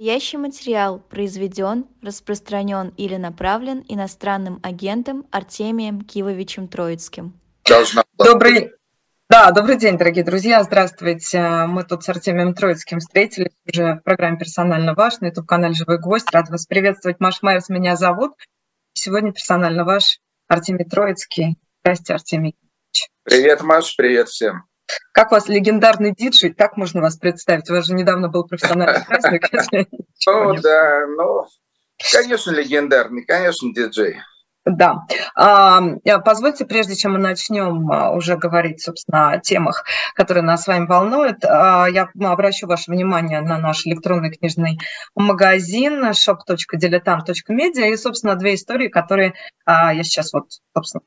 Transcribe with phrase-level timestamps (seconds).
[0.00, 7.32] Настоящий материал произведен, распространен или направлен иностранным агентом Артемием Кивовичем Троицким.
[8.16, 8.70] Добрый,
[9.28, 10.62] да, добрый день, дорогие друзья.
[10.62, 11.66] Здравствуйте.
[11.66, 16.30] Мы тут с Артемием Троицким встретились уже в программе «Персонально ваш» на YouTube-канале «Живой гвоздь».
[16.30, 17.18] Рад вас приветствовать.
[17.18, 18.34] Маш Майерс меня зовут.
[18.92, 21.58] Сегодня «Персонально ваш» Артемий Троицкий.
[21.82, 22.56] Здравствуйте, Артемий.
[23.24, 24.67] Привет, Маш, привет всем.
[25.12, 27.68] Как у вас легендарный диджей, как можно вас представить?
[27.70, 29.48] У вас же недавно был профессиональный праздник.
[30.26, 31.46] Ну да, ну,
[32.12, 34.18] конечно, легендарный, конечно, диджей.
[34.68, 35.06] Да.
[35.34, 35.80] А,
[36.24, 39.84] позвольте, прежде чем мы начнем а, уже говорить, собственно, о темах,
[40.14, 44.78] которые нас с вами волнуют, а, я обращу ваше внимание на наш электронный книжный
[45.14, 49.34] магазин shop.diletant.media и, собственно, две истории, которые
[49.66, 51.02] я сейчас вот, собственно,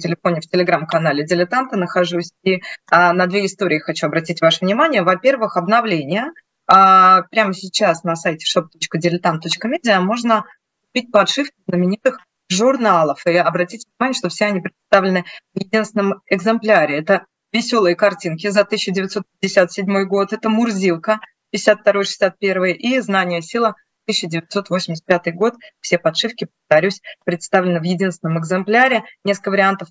[0.00, 2.32] телефоне в телеграм-канале «Дилетанта» нахожусь.
[2.42, 5.02] И а, на две истории хочу обратить ваше внимание.
[5.02, 6.32] Во-первых, обновление.
[6.66, 10.44] А, прямо сейчас на сайте shop.diletant.media можно
[10.86, 13.24] купить подшивки знаменитых журналов.
[13.26, 16.98] И обратите внимание, что все они представлены в единственном экземпляре.
[16.98, 21.20] Это веселые картинки за 1957 год, это Мурзилка
[21.54, 23.74] 52-61 и Знание сила
[24.08, 25.54] 1985 год.
[25.80, 29.04] Все подшивки, повторюсь, представлены в единственном экземпляре.
[29.24, 29.88] Несколько вариантов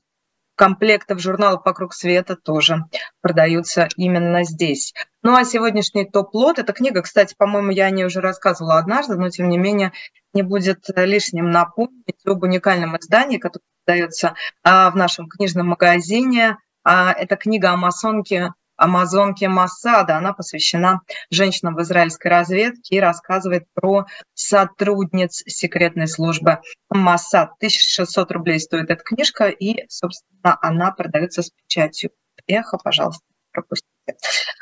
[0.56, 2.86] комплектов журналов «Вокруг света» тоже
[3.22, 4.94] продаются именно здесь.
[5.22, 9.30] Ну а сегодняшний топ-лот– это книга, кстати, по-моему, я о ней уже рассказывала однажды, но
[9.30, 9.94] тем не менее
[10.34, 16.58] не будет лишним напомнить об уникальном издании, которое продается а, в нашем книжном магазине.
[16.84, 20.18] А, это книга о масонке амазонке Массада.
[20.18, 27.52] Она посвящена женщинам в израильской разведке и рассказывает про сотрудниц секретной службы Массад.
[27.58, 32.12] 1600 рублей стоит эта книжка, и, собственно, она продается с печатью.
[32.48, 33.88] Эхо, пожалуйста, пропустите.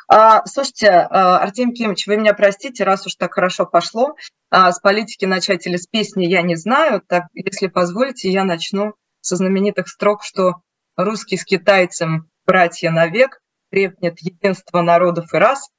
[0.08, 4.16] А, слушайте, а, Артем Кимович, вы меня простите, раз уж так хорошо пошло,
[4.50, 8.94] а, с политики начать или с песни я не знаю, так, если позволите, я начну
[9.22, 10.62] со знаменитых строк, что
[10.96, 13.40] русский с китайцем братья навек,
[13.76, 15.70] крепнет единство народов и рас,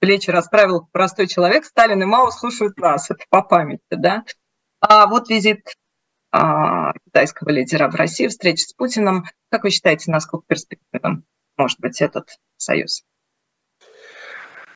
[0.00, 4.22] плечи расправил простой человек, Сталин и Мао слушают нас, это по памяти, да.
[4.80, 5.62] А вот визит
[6.30, 9.24] а, китайского лидера в России, встреча с Путиным.
[9.50, 11.24] Как вы считаете, насколько перспективным
[11.56, 12.28] может быть этот
[12.58, 13.02] союз?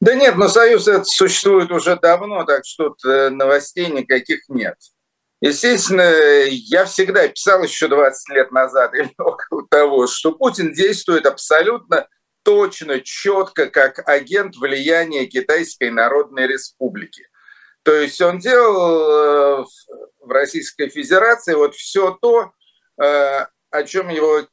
[0.00, 4.76] Да нет, но союз этот существует уже давно, так что тут э, новостей никаких нет.
[5.42, 6.10] Естественно,
[6.48, 12.08] я всегда писал еще 20 лет назад или около того, что Путин действует абсолютно
[12.42, 17.26] точно, четко, как агент влияния Китайской Народной Республики.
[17.82, 19.64] То есть он делал э,
[20.20, 22.52] в Российской Федерации вот все то,
[23.02, 24.46] э, о чем его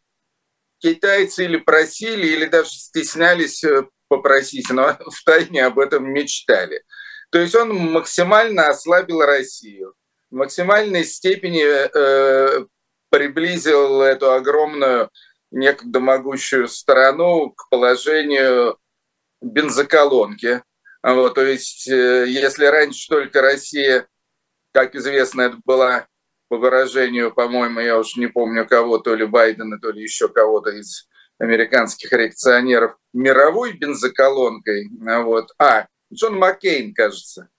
[0.79, 6.83] китайцы или просили, или даже стеснялись э, попросить, но в тайне об этом мечтали.
[7.31, 9.95] То есть он максимально ослабил Россию,
[10.29, 11.87] в максимальной степени
[13.09, 15.09] приблизил эту огромную
[15.51, 18.77] некогда могущую страну к положению
[19.41, 20.63] бензоколонки.
[21.03, 24.07] Вот, то есть, э, если раньше только Россия,
[24.73, 26.07] как известно, это была,
[26.49, 30.71] по выражению, по-моему, я уж не помню кого, то ли Байдена, то ли еще кого-то
[30.71, 31.07] из
[31.39, 34.89] американских реакционеров, мировой бензоколонкой,
[35.23, 37.49] вот, а, Джон Маккейн, кажется,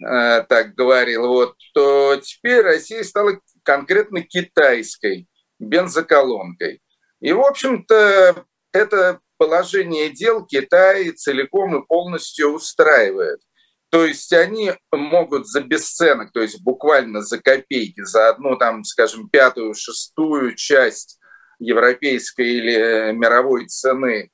[0.00, 5.28] э, так говорил, вот, то теперь Россия стала конкретно китайской
[5.58, 6.82] бензоколонкой.
[7.24, 13.40] И, в общем-то, это положение дел Китай целиком и полностью устраивает.
[13.88, 19.30] То есть они могут за бесценок, то есть буквально за копейки, за одну, там, скажем,
[19.30, 21.18] пятую, шестую часть
[21.58, 24.30] европейской или мировой цены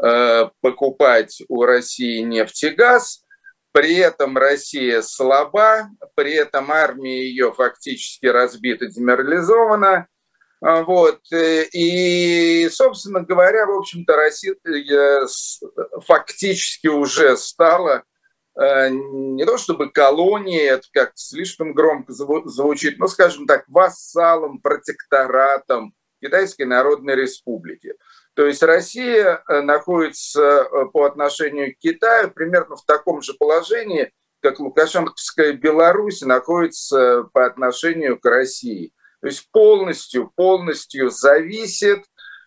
[0.00, 3.24] э, покупать у России нефть и газ.
[3.72, 10.06] При этом Россия слаба, при этом армия ее фактически разбита, деморализована–
[10.60, 11.20] вот.
[11.32, 15.26] Э, и, собственно говоря, в общем-то, Россия э,
[16.04, 18.02] фактически уже стала
[18.60, 25.94] э, не то чтобы колонией, это как слишком громко звучит, но, скажем так, вассалом, протекторатом
[26.20, 27.94] Китайской Народной Республики.
[28.34, 35.52] То есть Россия находится по отношению к Китаю примерно в таком же положении, как Лукашенковская
[35.52, 42.04] Беларусь находится по отношению к России– то есть полностью, полностью зависит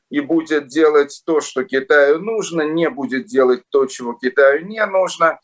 [0.09, 5.39] и будет делать то, что Китаю нужно, не будет делать то, чего Китаю не нужно.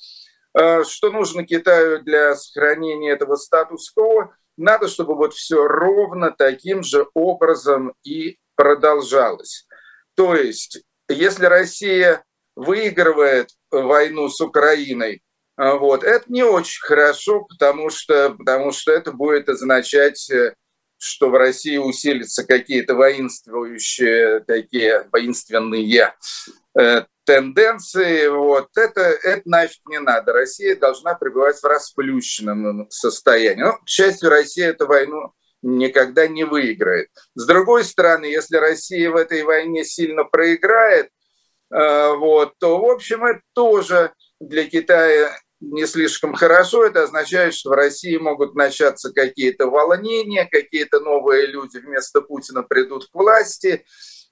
[0.54, 4.36] А, что нужно Китаю для сохранения этого статус-кво?
[4.58, 9.68] Надо, чтобы вот все ровно таким же образом и продолжалось.
[10.16, 12.24] То есть, если Россия
[12.56, 15.22] выигрывает войну с Украиной,
[15.58, 16.04] Вот.
[16.04, 20.54] Это не очень хорошо, потому что, потому что это будет означать, э,
[20.98, 26.14] что в России усилятся какие-то воинствующие, такие воинственные
[26.78, 28.28] э, тенденции.
[28.28, 28.70] Вот.
[28.76, 30.34] Это, это нафиг не надо.
[30.34, 33.64] Россия должна пребывать в расплющенном состоянии.
[33.64, 37.10] Ну, к счастью, Россия эту войну никогда не выиграет.
[37.36, 41.10] С другой стороны, если Россия в этой войне сильно проиграет,
[41.72, 46.86] э, вот, то, в общем, это тоже для Китая не слишком хорошо.
[46.86, 53.08] Это означает, что в России могут начаться какие-то волнения, какие-то новые люди вместо Путина придут
[53.08, 53.86] к власти.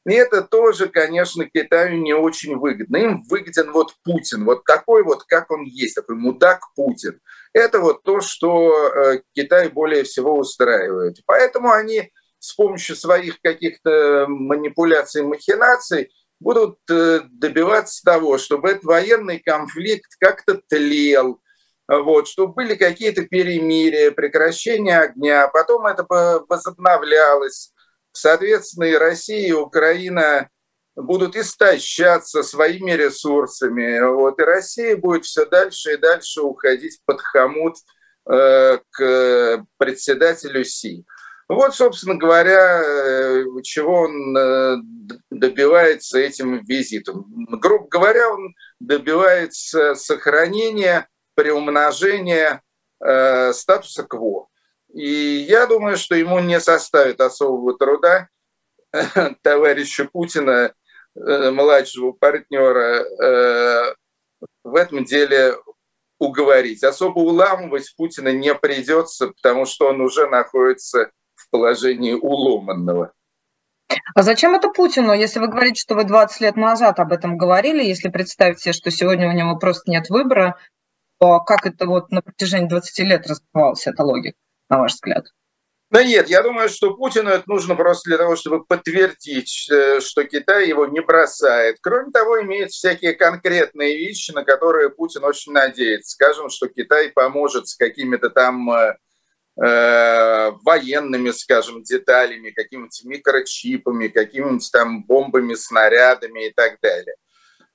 [0.07, 2.97] И это тоже, конечно, Китаю не очень выгодно.
[2.97, 7.19] Им выгоден вот Путин, вот такой вот, как он есть, такой мудак Путин.
[7.53, 11.17] Это вот то, что э, Китай более всего устраивает.
[11.25, 19.39] Поэтому они с помощью своих каких-то манипуляций, махинаций будут э, добиваться того, чтобы этот военный
[19.39, 21.39] конфликт как-то тлел,
[21.87, 26.05] вот, чтобы были какие-то перемирия, прекращение огня, потом это
[26.49, 27.71] возобновлялось.
[28.11, 30.49] Соответственно, и Россия, и Украина
[30.95, 33.99] будут истощаться своими ресурсами.
[33.99, 37.75] Вот, и Россия будет все дальше и дальше уходить под хомут
[38.29, 41.05] э, к председателю Си.
[41.47, 44.77] Вот, собственно говоря, э, чего он э,
[45.29, 47.25] добивается этим визитом.
[47.61, 52.63] Грубо говоря, он добивается сохранения, приумножения
[52.99, 54.47] э, статуса КВО.
[54.91, 58.29] И я думаю, что ему не составит особого труда
[59.43, 60.73] товарища Путина,
[61.15, 63.05] младшего партнера,
[64.63, 65.55] в этом деле
[66.19, 66.83] уговорить.
[66.83, 71.11] Особо уламывать Путина не придется, потому что он уже находится
[71.45, 73.11] в положении уломанного.
[74.15, 77.83] А зачем это Путину, если вы говорите, что вы 20 лет назад об этом говорили,
[77.83, 80.57] если представить себе, что сегодня у него просто нет выбора,
[81.19, 84.37] то как это вот на протяжении 20 лет развивалась эта логика,
[84.69, 85.25] на ваш взгляд?
[85.91, 90.23] Да нет, я думаю, что Путину это нужно просто для того, чтобы подтвердить, э, что
[90.23, 91.77] Китай его не бросает.
[91.81, 96.11] Кроме того, имеются всякие конкретные вещи, на которые Путин очень надеется.
[96.11, 98.69] Скажем, что Китай поможет с какими-то там
[99.61, 107.15] э, военными, скажем, деталями, какими-нибудь микрочипами, какими-нибудь там бомбами, снарядами и так далее.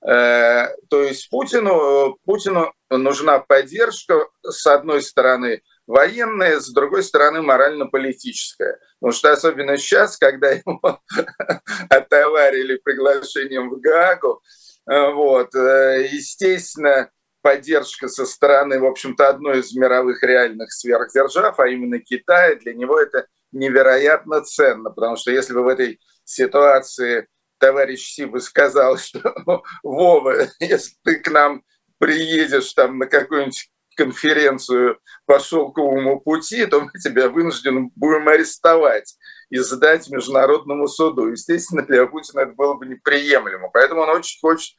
[0.06, 8.78] Э, то есть Путину, Путину нужна поддержка, с одной стороны, военная, с другой стороны, морально-политическая.
[9.00, 11.00] Потому что особенно сейчас, когда его
[11.88, 14.42] отоварили приглашением в Гаагу,
[14.90, 17.10] э, вот, естественно,
[17.42, 22.98] поддержка со стороны, в общем-то, одной из мировых реальных сверхдержав, а именно Китая, для него
[22.98, 27.26] это невероятно ценно, потому что если бы в этой ситуации
[27.58, 29.34] товарищ Си бы сказал, что
[29.82, 31.62] Вова, если ты к нам
[31.98, 39.16] приедешь там на какую-нибудь конференцию по шелковому пути, то мы тебя вынуждены будем арестовать
[39.50, 41.28] и сдать международному суду.
[41.28, 43.68] Естественно, для Путина это было бы неприемлемо.
[43.72, 44.74] Поэтому он очень хочет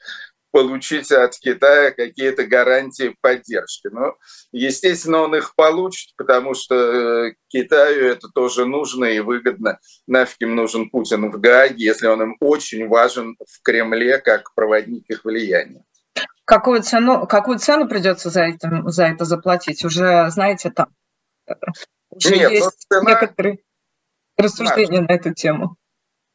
[0.51, 3.87] получить от Китая какие-то гарантии поддержки.
[3.91, 4.15] Но,
[4.51, 9.79] естественно, он их получит, потому что э, Китаю это тоже нужно и выгодно.
[10.07, 15.09] Нафиг им нужен Путин в Гааге, если он им очень важен в Кремле как проводник
[15.09, 15.83] их влияния.
[16.45, 19.85] Какую цену, какую цену придется за это, за это заплатить?
[19.85, 20.89] Уже, знаете, там
[21.47, 21.53] э,
[22.09, 23.09] уже Нет, есть цена...
[23.09, 23.59] некоторые
[24.37, 25.77] рассуждения на эту тему.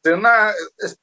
[0.07, 0.53] Цена,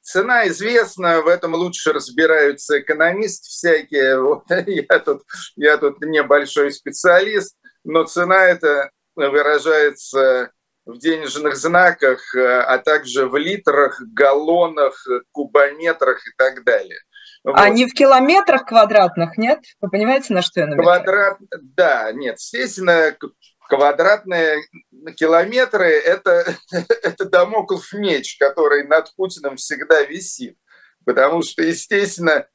[0.01, 4.19] цена известна, в этом лучше разбираются экономисты всякие.
[4.25, 5.21] Вот, я, тут,
[5.55, 10.49] я тут небольшой специалист, но цена это выражается
[10.87, 16.99] в денежных знаках, а также в литрах, галлонах, кубометрах и так далее.
[17.43, 17.53] Вот.
[17.59, 19.59] А не в километрах квадратных, нет?
[19.81, 21.03] Вы понимаете, на что я намекаю?
[21.03, 22.37] Квадрат, да, нет.
[22.39, 23.15] Естественно,
[23.67, 24.63] квадратные
[25.15, 26.55] километры– это,
[27.03, 30.57] это домоклов меч, который над Путиным всегда висит.
[31.05, 32.47] Потому что, естественно,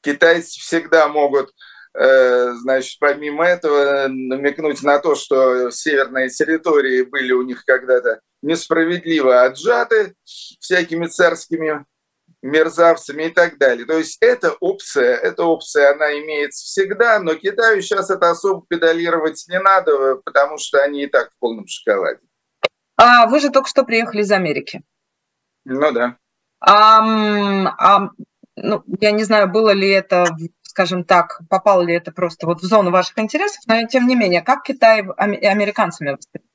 [0.00, 1.50] китайцы всегда могут,
[1.94, 9.44] э, значит, помимо этого намекнуть на то, что северные территории были у них когда-то несправедливо
[9.44, 11.84] отжаты всякими царскими
[12.46, 13.86] мерзавцами и так далее.
[13.86, 19.44] То есть эта опция, эта опция, она имеется всегда, но Китаю сейчас это особо педалировать
[19.48, 22.20] не надо, потому что они и так в полном шоколаде.
[22.96, 24.82] А вы же только что приехали из Америки.
[25.64, 26.16] Ну да.
[26.60, 27.00] А,
[27.78, 28.10] а,
[28.56, 30.26] ну, я не знаю, было ли это,
[30.62, 34.40] скажем так, попало ли это просто вот в зону ваших интересов, но тем не менее,
[34.42, 36.50] как Китай американцами воспринимает?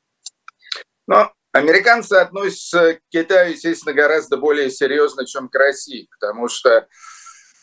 [1.08, 6.88] Ну, Американцы относятся к Китаю, естественно, гораздо более серьезно, чем к России, потому что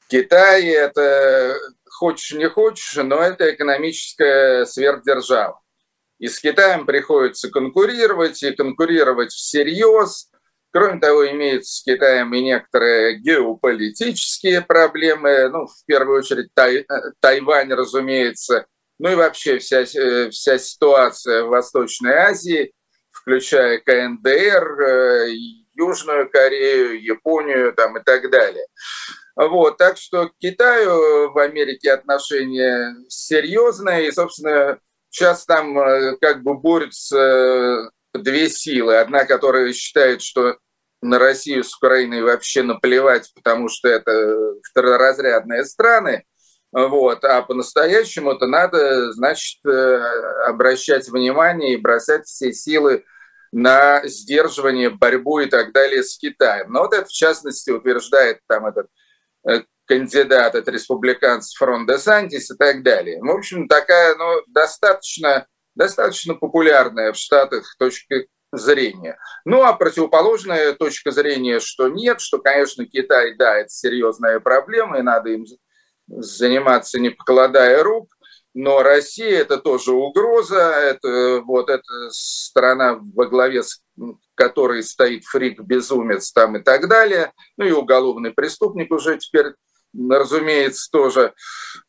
[0.08, 1.58] Китай– это
[1.98, 5.60] хочешь не хочешь, но это экономическая сверхдержава.
[6.18, 10.30] И с Китаем приходится конкурировать, и конкурировать всерьез.
[10.70, 15.48] Кроме того, имеются с Китаем и некоторые геополитические проблемы.
[15.48, 16.86] Ну, в первую очередь, Тай,
[17.20, 18.66] Тайвань, разумеется,
[18.98, 22.72] ну и вообще вся, э, вся ситуация в Восточной Азии,
[23.28, 25.32] включая КНДР, э,
[25.74, 28.66] Южную Корею, Японию там, и так далее.
[29.36, 34.78] Вот, так что к Китаю в Америке отношения серьезные, и, собственно,
[35.10, 38.96] сейчас там э, как бы борются две силы.
[38.96, 40.56] Одна, которая считает, что
[41.02, 46.24] на Россию с Украиной вообще наплевать, потому что это второразрядные страны,
[46.72, 47.24] вот.
[47.24, 50.02] А по-настоящему это надо, значит, э,
[50.46, 53.04] обращать внимание и бросать все силы
[53.52, 56.72] на сдерживание, борьбу и так далее с Китаем.
[56.72, 58.88] Но вот это, в частности, утверждает там этот
[59.48, 63.20] э, кандидат от республиканцев Фронт де Сантис и так далее.
[63.20, 69.18] В общем, такая ну, достаточно, достаточно популярная в Штатах точка зрения.
[69.44, 75.02] Ну, а противоположная точка зрения, что нет, что, конечно, Китай, да, это серьезная проблема, и
[75.02, 75.44] надо им
[76.06, 78.08] заниматься, не покладая рук,
[78.60, 83.80] но Россия это тоже угроза, это вот эта страна во главе с
[84.34, 89.54] которой стоит фрик-безумец там и так далее, ну и уголовный преступник уже теперь
[89.94, 91.34] разумеется, тоже.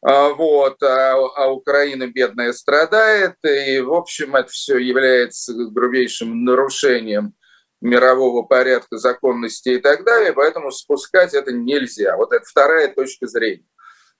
[0.01, 7.33] А, вот, а, а Украина бедная страдает, и, в общем, это все является грубейшим нарушением
[7.81, 12.15] мирового порядка, законности и так далее, поэтому спускать это нельзя.
[12.15, 13.65] Вот это вторая точка зрения.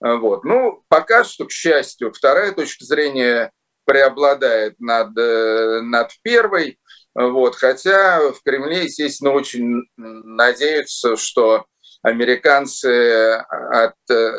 [0.00, 0.44] А, вот.
[0.44, 3.52] Ну, пока что, к счастью, вторая точка зрения
[3.84, 6.78] преобладает над, э, над первой,
[7.14, 11.66] вот, хотя в Кремле, естественно, очень надеются, что
[12.02, 14.32] американцы от э,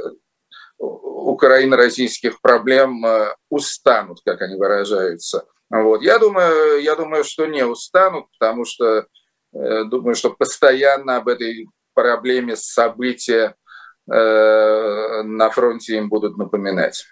[0.77, 5.46] украино-российских проблем э, устанут, как они выражаются.
[5.70, 6.01] Вот.
[6.01, 9.06] Я, думаю, я думаю, что не устанут, потому что
[9.53, 13.61] думаю, что постоянно об этой проблеме события Э,
[14.08, 17.05] на фронте им будут напоминать.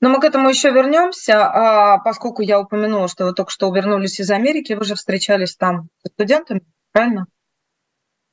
[0.00, 4.20] Но мы к этому еще вернемся, а поскольку я упомянула, что вы только что вернулись
[4.20, 6.62] из Америки, вы же встречались там с студентами,
[6.92, 7.26] правильно?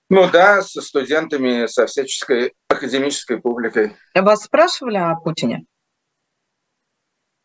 [0.10, 3.96] Ну да, со студентами, со всяческой академической публикой.
[4.14, 5.66] Вас спрашивали о Путине?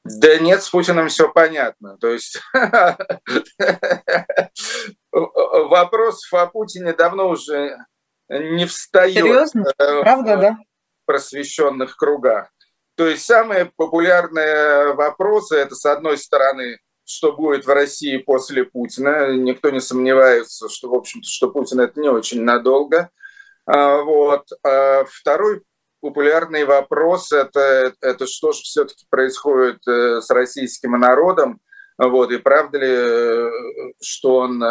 [0.02, 1.96] Да нет, с Путиным все понятно.
[1.98, 2.40] То есть
[5.12, 7.76] вопросов о Путине давно уже
[8.28, 9.64] не встает Серьезно?
[9.78, 10.56] Э, Правда, в да?
[11.04, 12.50] просвещенных кругах.
[12.97, 19.35] То есть самые популярные вопросы это, с одной стороны, что будет в России после Путина.
[19.37, 23.11] Никто не сомневается, что, в общем-то, что Путин это не очень надолго.
[23.66, 24.49] А, вот.
[24.64, 25.62] А второй
[26.00, 31.61] популярный вопрос это, это что же все-таки происходит э, с российским народом.
[31.99, 33.50] Вот, и правда ли, э,
[34.02, 34.62] что он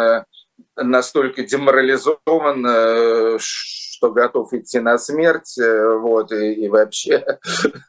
[0.76, 7.24] настолько деморализован, э, что готов идти на смерть, э, вот, и, и вообще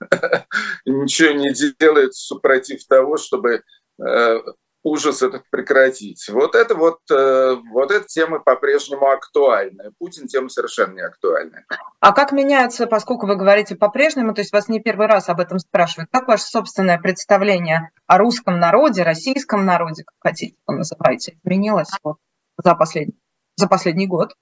[0.86, 3.64] ничего не делает супротив того, чтобы
[4.02, 4.40] э,
[4.84, 6.30] ужас этот прекратить.
[6.30, 9.92] Вот это вот, вот эта тема по-прежнему актуальна.
[10.00, 11.66] Путин тема совершенно не актуальна.
[12.00, 15.60] А как меняется, поскольку вы говорите по-прежнему, то есть вас не первый раз об этом
[15.60, 21.90] спрашивают, как ваше собственное представление о русском народе, российском народе, как хотите, называйте, изменилось?
[22.02, 22.18] Вот
[22.58, 23.20] за последний,
[23.56, 24.34] за последний год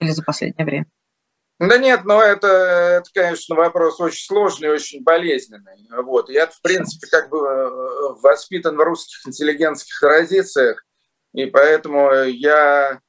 [0.00, 0.86] или за последнее время?
[1.58, 5.86] Да нет, но это, это, конечно, вопрос очень сложный, очень болезненный.
[6.02, 6.28] Вот.
[6.28, 7.70] Я, в принципе, как бы э,
[8.20, 10.84] воспитан в русских интеллигентских традициях,
[11.32, 13.00] и поэтому я,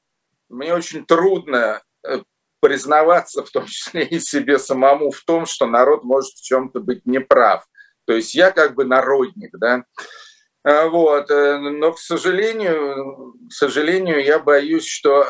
[0.49, 2.21] мне очень трудно э,
[2.59, 7.05] признаваться, в том числе и себе самому, в том, что народ может в чем-то быть
[7.05, 7.65] неправ.
[8.05, 9.83] То есть я как бы народник, да.
[10.63, 11.29] А, вот.
[11.29, 15.25] Э, но, к сожалению, к сожалению, я боюсь, что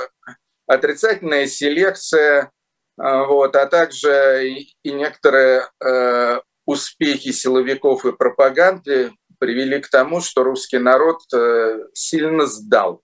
[0.67, 2.51] отрицательная селекция,
[2.97, 4.49] а, вот, а также
[4.83, 12.45] и, некоторые э, успехи силовиков и пропаганды привели к тому, что русский народ э, сильно
[12.45, 13.01] сдал,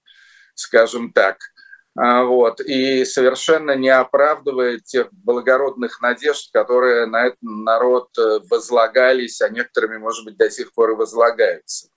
[0.54, 1.38] скажем так.
[2.02, 8.08] А, вот, и совершенно не оправдывает тех благородных надежд, которые на этот народ
[8.50, 11.90] возлагались, а некоторыми, может быть, до сих пор и возлагаются.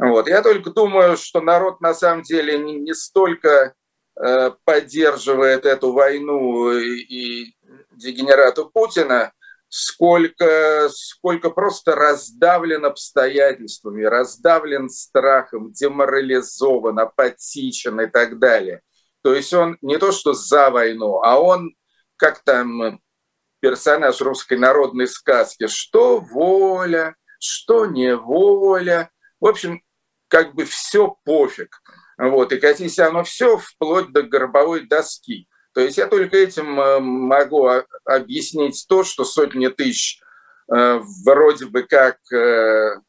[0.00, 0.26] Вот.
[0.26, 3.74] Я только думаю, что народ на самом деле не, не столько
[4.20, 7.56] э, поддерживает эту войну и, и
[7.92, 9.32] дегенерату Путина,
[9.68, 18.82] сколько, сколько просто раздавлен обстоятельствами, раздавлен страхом, деморализован, апатичен и так далее.
[19.22, 21.74] То есть он не то что за войну, а он,
[22.16, 23.00] как там
[23.60, 25.68] персонаж русской народной сказки.
[25.68, 29.10] Что воля, что неволя.
[29.40, 29.82] В общем,
[30.28, 31.80] как бы все пофиг.
[32.18, 35.48] Вот, и катись оно все вплоть до гробовой доски.
[35.74, 37.70] То есть я только этим э, могу
[38.04, 40.20] объяснить то, что сотни тысяч
[40.70, 43.00] э, вроде бы как э,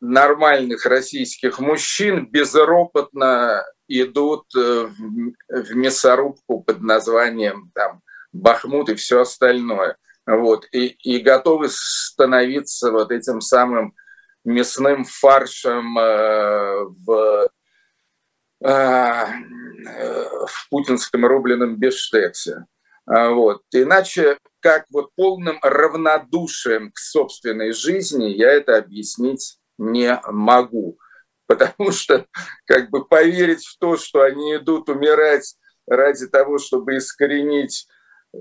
[0.00, 8.00] нормальных российских мужчин безропотно идут в мясорубку под названием там,
[8.32, 9.96] Бахмут и все остальное.
[10.26, 13.94] Вот, и, и готовы становиться вот этим самым
[14.44, 17.48] мясным фаршем э, в,
[18.64, 19.26] э,
[20.46, 22.64] в путинском рубленом бештексе.
[23.06, 23.62] А, вот.
[23.72, 30.98] Иначе, как вот полным равнодушием к собственной жизни, я это объяснить не могу.
[31.46, 32.26] Потому что
[32.66, 37.86] как бы поверить в то, что они идут умирать ради того, чтобы искоренить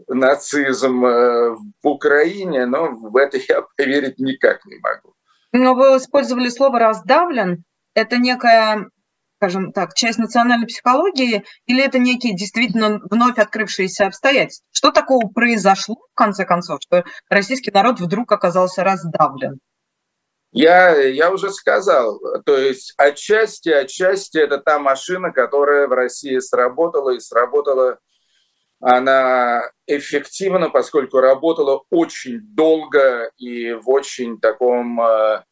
[0.07, 5.13] нацизм э, в Украине, но в это я поверить никак не могу.
[5.51, 7.63] Но вы использовали слово «раздавлен».
[7.93, 8.89] Это некая,
[9.37, 14.65] скажем так, часть национальной психологии или это некие действительно вновь открывшиеся обстоятельства?
[14.71, 19.59] Что такого произошло, в конце концов, что российский народ вдруг оказался раздавлен?
[20.53, 27.09] Я, я уже сказал, то есть отчасти, отчасти это та машина, которая в России сработала
[27.09, 27.97] и сработала
[28.79, 35.43] она эффективна, поскольку работала очень долго и в очень таком э,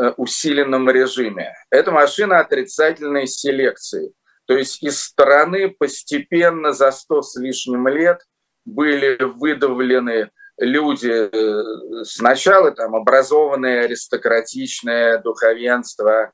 [0.00, 1.54] э, усиленном режиме.
[1.70, 4.12] Это машина отрицательной селекции.
[4.46, 8.22] То есть из страны постепенно за сто с лишним лет
[8.64, 16.32] были выдавлены люди э, сначала там образованное аристократичное духовенство,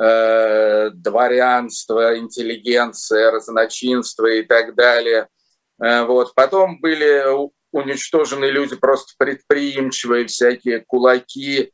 [0.00, 5.28] э, дворянство, интеллигенция, разночинство и так далее–
[5.82, 6.34] Э, вот.
[6.34, 7.24] Потом были
[7.72, 11.72] уничтожены люди просто предприимчивые, всякие кулаки,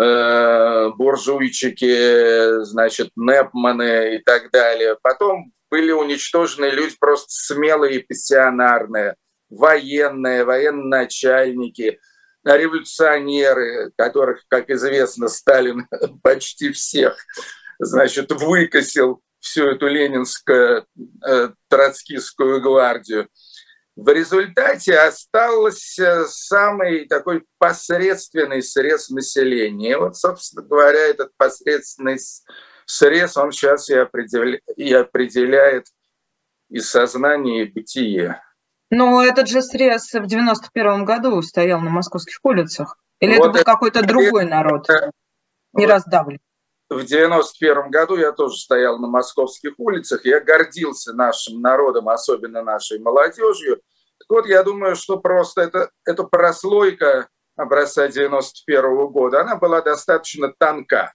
[0.00, 4.96] э, буржуйчики, значит, непманы и так далее.
[5.02, 9.16] Потом были уничтожены люди просто смелые и пассионарные,
[9.52, 12.00] военные, военачальники,
[12.44, 15.86] революционеры, которых, как известно, Сталин
[16.22, 17.16] почти всех,
[17.78, 20.86] значит, выкосил всю эту ленинскую
[21.26, 23.28] э, троцкистскую гвардию.
[23.94, 29.92] В результате остался самый такой посредственный срез населения.
[29.92, 32.18] И вот, собственно говоря, этот посредственный
[32.86, 34.60] срез, он сейчас и, определя...
[34.76, 35.86] и определяет
[36.70, 38.40] и сознание, и бытие.
[38.94, 42.98] Но этот же срез в 91 году стоял на московских улицах.
[43.20, 44.86] Или вот это был какой-то другой народ,
[45.72, 45.92] не вот.
[45.92, 46.38] раздавлен?
[46.90, 52.98] в 91 году я тоже стоял на московских улицах, я гордился нашим народом, особенно нашей
[52.98, 53.76] молодежью.
[54.18, 60.52] Так вот, я думаю, что просто это, эта прослойка образца 91 года, она была достаточно
[60.58, 61.14] тонка.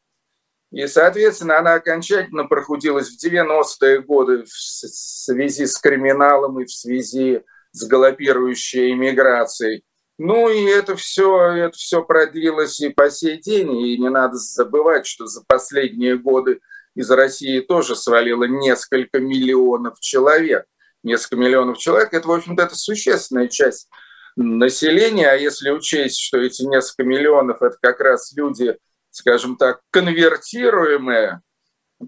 [0.71, 7.43] И, соответственно, она окончательно прохудилась в 90-е годы в связи с криминалом и в связи
[7.77, 9.83] с галопирующей иммиграцией.
[10.17, 15.05] Ну и это все, это все продлилось и по сей день, и не надо забывать,
[15.05, 16.59] что за последние годы
[16.95, 20.65] из России тоже свалило несколько миллионов человек.
[21.03, 23.87] Несколько миллионов человек– это, в общем-то, это существенная часть
[24.35, 28.75] населения, а если учесть, что эти несколько миллионов– это как раз люди,
[29.11, 31.41] скажем так, конвертируемые,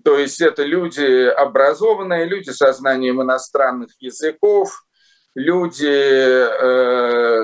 [0.04, 4.84] то есть это люди образованные, люди со знанием иностранных языков,
[5.40, 7.42] люди э,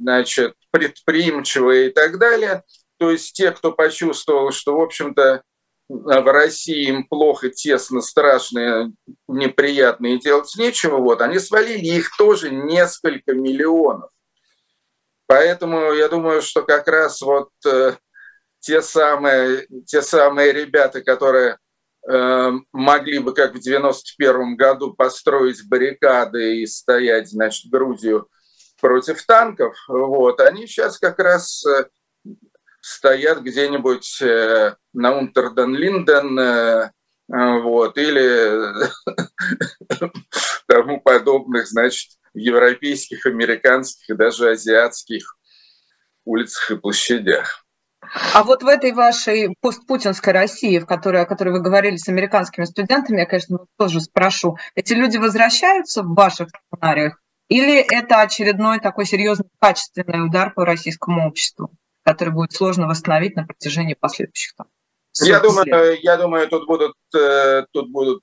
[0.00, 2.62] значит, предприимчивые и так далее.
[2.98, 5.42] То есть те, кто почувствовал, что, в общем-то,
[5.88, 8.92] в России им плохо, тесно, страшно,
[9.26, 14.10] неприятно и делать нечего, вот, они свалили, их тоже несколько миллионов.
[15.26, 17.96] Поэтому я думаю, что как раз вот э,
[18.60, 21.58] те, самые, те самые ребята, которые
[22.72, 28.28] могли бы, как в 91 году, построить баррикады и стоять, значит, Грузию
[28.80, 31.84] против танков, вот, они сейчас как раз э,
[32.80, 36.90] стоят где-нибудь э, на Унтерден-Линден, э,
[37.28, 38.88] вот, или
[40.66, 45.36] тому подобных, значит, европейских, американских и даже азиатских
[46.24, 47.64] улицах и площадях.
[48.34, 52.64] А вот в этой вашей постпутинской России, в которой, о которой вы говорили с американскими
[52.64, 59.06] студентами, я, конечно, тоже спрошу, эти люди возвращаются в ваших сценариях или это очередной такой
[59.06, 61.70] серьезный качественный удар по российскому обществу,
[62.04, 64.66] который будет сложно восстановить на протяжении последующих там,
[65.22, 68.22] я думаю, я думаю, тут будут, э, тут будут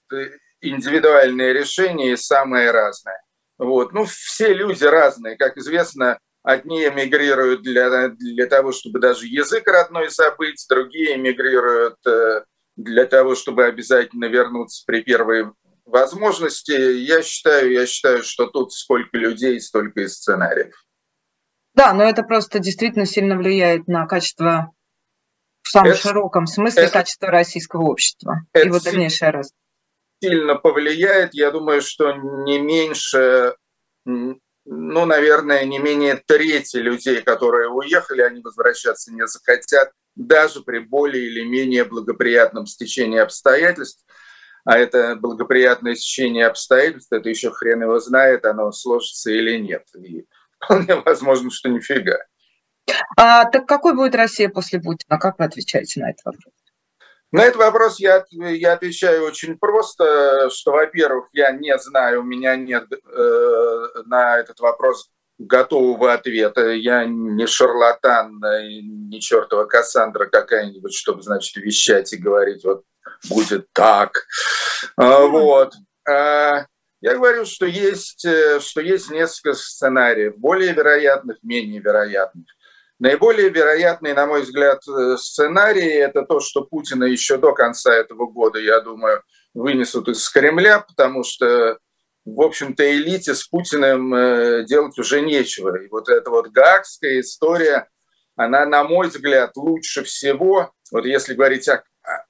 [0.62, 3.18] индивидуальные решения, самые разные.
[3.58, 3.92] Вот.
[3.94, 5.36] Ну, все люди разные.
[5.36, 12.46] Как известно, Одни эмигрируют для, для того, чтобы даже язык родной забыть, другие эмигрируют э,
[12.78, 15.52] для того, чтобы обязательно вернуться при первой
[15.84, 16.72] возможности.
[16.72, 20.74] Я считаю, я считаю, что тут сколько людей, столько и сценариев.
[21.74, 24.72] Да, но это просто действительно сильно влияет на качество
[25.64, 29.60] в самом это, широком смысле это, качество российского общества и его дальнейшее развитие.
[30.24, 33.54] Сильно повлияет, я думаю, что не меньше,
[34.70, 41.26] ну, наверное, не менее трети людей, которые уехали, они возвращаться не захотят, даже при более
[41.26, 44.06] или менее благоприятном стечении обстоятельств.
[44.66, 49.84] А это благоприятное стечение обстоятельств, это еще хрен его знает, оно сложится или нет.
[49.98, 50.26] И
[50.60, 52.18] вполне возможно, что нифига.
[53.16, 55.18] А, так какой будет Россия после Путина?
[55.18, 56.54] Как вы отвечаете на этот вопрос?
[57.32, 62.56] На этот вопрос я, я отвечаю очень просто, что, во-первых, я не знаю, у меня
[62.56, 63.47] нет э,
[64.08, 66.70] на этот вопрос готового ответа.
[66.70, 72.84] Я не шарлатан, не чертова Кассандра какая-нибудь, чтобы, значит, вещать и говорить, вот
[73.30, 74.26] будет так.
[74.96, 75.74] А, вот.
[76.08, 76.66] А,
[77.02, 82.46] я говорю, что есть, э, что есть несколько сценариев, более вероятных, менее вероятных.
[83.00, 88.26] Наиболее вероятный, на мой взгляд, э, сценарий– это то, что Путина еще до конца этого
[88.26, 89.22] года, я думаю,
[89.54, 91.78] вынесут из Кремля, потому что,
[92.28, 95.78] в общем-то, элите с Путиным э, делать уже нечего.
[95.78, 97.88] И вот эта вот гаагская история,
[98.36, 101.84] она, на мой взгляд, лучше всего, вот если говорить о,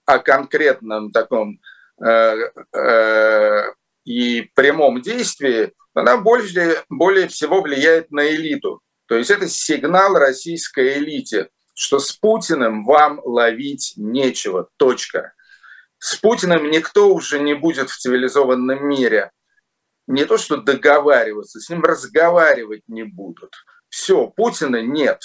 [0.05, 1.59] о конкретном таком
[2.05, 2.35] э,
[2.75, 3.63] э,
[4.05, 8.81] и прямом действии, она более, более всего влияет на элиту.
[9.07, 14.69] То есть это сигнал российской элите, что с Путиным вам ловить нечего.
[14.77, 15.33] Точка.
[15.97, 19.31] С Путиным никто уже не будет в цивилизованном мире.
[20.07, 23.53] Не то что договариваться, с ним разговаривать не будут.
[23.89, 25.21] Все, Путина нет.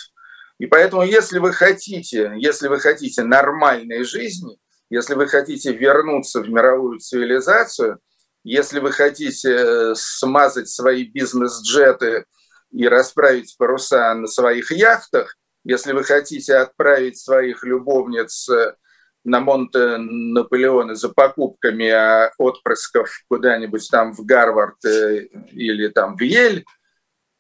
[0.59, 4.59] И поэтому, если вы хотите, если вы хотите нормальной жизни,
[4.91, 7.99] если вы хотите вернуться в мировую цивилизацию,
[8.45, 12.27] если вы хотите э, смазать свои бизнес-джеты
[12.73, 18.75] и расправить паруса на своих яхтах, если вы хотите отправить своих любовниц э,
[19.25, 26.23] на Монте Наполеона за покупками а отпрысков куда-нибудь там в Гарвард э, или там в
[26.23, 26.65] Ель,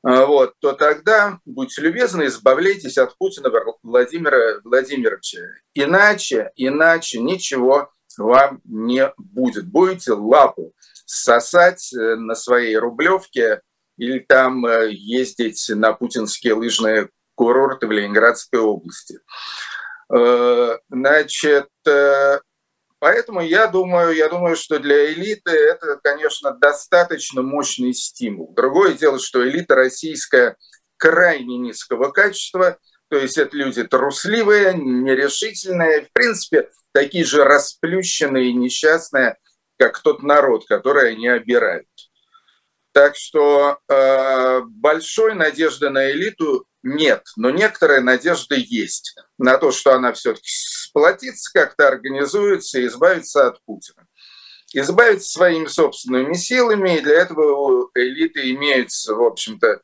[0.07, 3.51] э, вот, то тогда, будьте любезны, избавляйтесь от Путина
[3.83, 5.41] Владимира Владимировича.
[5.75, 9.67] Иначе, иначе ничего вам не будет.
[9.67, 10.75] Будете лапу
[11.07, 13.61] сосать на своей рублевке
[13.97, 19.19] или там э, ездить на путинские лыжные курорты в Ленинградской области.
[20.15, 22.39] Э, значит, э,
[22.99, 28.53] поэтому я думаю, я думаю, что для элиты это, конечно, достаточно мощный стимул.
[28.55, 30.57] Другое дело, что элита российская
[30.99, 38.55] крайне низкого качества, то есть это люди трусливые, нерешительные, в принципе, такие же расплющенные и
[38.55, 39.37] несчастные,
[39.79, 41.89] как тот народ, который они обирают.
[42.93, 49.95] Так что э, большой надежды на элиту нет, но некоторая надежда есть на то, что
[49.95, 54.07] она все-таки сплотится, как-то организуется и избавится от Путина.
[54.75, 59.81] Избавиться своими собственными силами, и для этого у элиты имеются, в общем-то,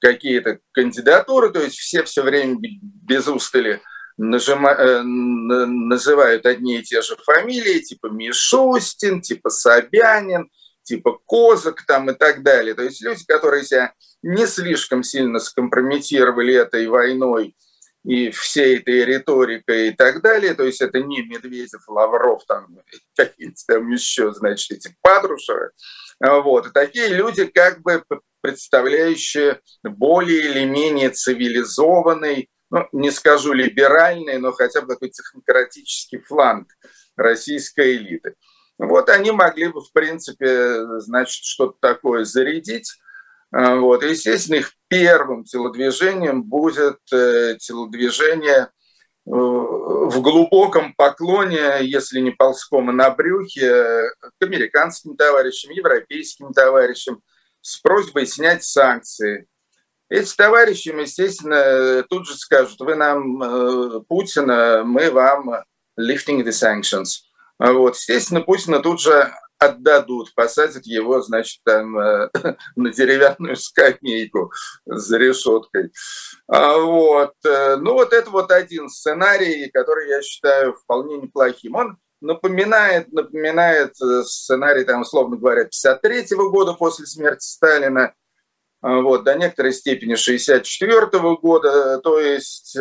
[0.00, 3.82] какие-то кандидатуры, то есть все все время без устали
[4.16, 10.48] нажима, э, называют одни и те же фамилии, типа Мишустин, типа Собянин–
[10.90, 12.74] типа козок там и так далее.
[12.74, 17.54] То есть люди, которые себя не слишком сильно скомпрометировали этой войной
[18.04, 20.54] и всей этой риторикой и так далее.
[20.54, 22.76] То есть это не Медведев, Лавров, там
[23.16, 25.70] какие-то там еще, значит, эти Патрушевы.
[26.18, 26.66] Вот.
[26.66, 28.02] И такие люди, как бы
[28.40, 36.66] представляющие более или менее цивилизованный, ну, не скажу либеральный, но хотя бы такой технократический фланг
[37.16, 38.34] российской элиты.
[38.80, 42.90] Вот они могли бы, в принципе, значит, что-то такое зарядить.
[43.52, 44.02] А, вот.
[44.02, 48.68] естественно, их первым телодвижением будет э, телодвижение э,
[49.26, 57.20] в глубоком поклоне, если не ползком и на брюхе, к американским товарищам, европейским товарищам
[57.60, 59.46] с просьбой снять санкции.
[60.08, 65.50] Эти товарищи, естественно, тут же скажут, вы нам э, Путина, мы вам
[65.98, 67.29] lifting the sanctions– а
[67.60, 67.94] вот.
[67.94, 72.30] Естественно, Путина тут же отдадут, посадят его, значит, там э,
[72.76, 74.50] на деревянную скамейку
[74.86, 75.92] за решеткой.
[76.48, 77.34] А вот.
[77.46, 81.74] Э, ну, вот это вот один сценарий, который я считаю вполне неплохим.
[81.74, 88.14] Он напоминает, напоминает э, сценарий, там, условно говоря, 53 -го года после смерти Сталина,
[88.80, 92.78] вот, до некоторой степени 1964 года, то есть,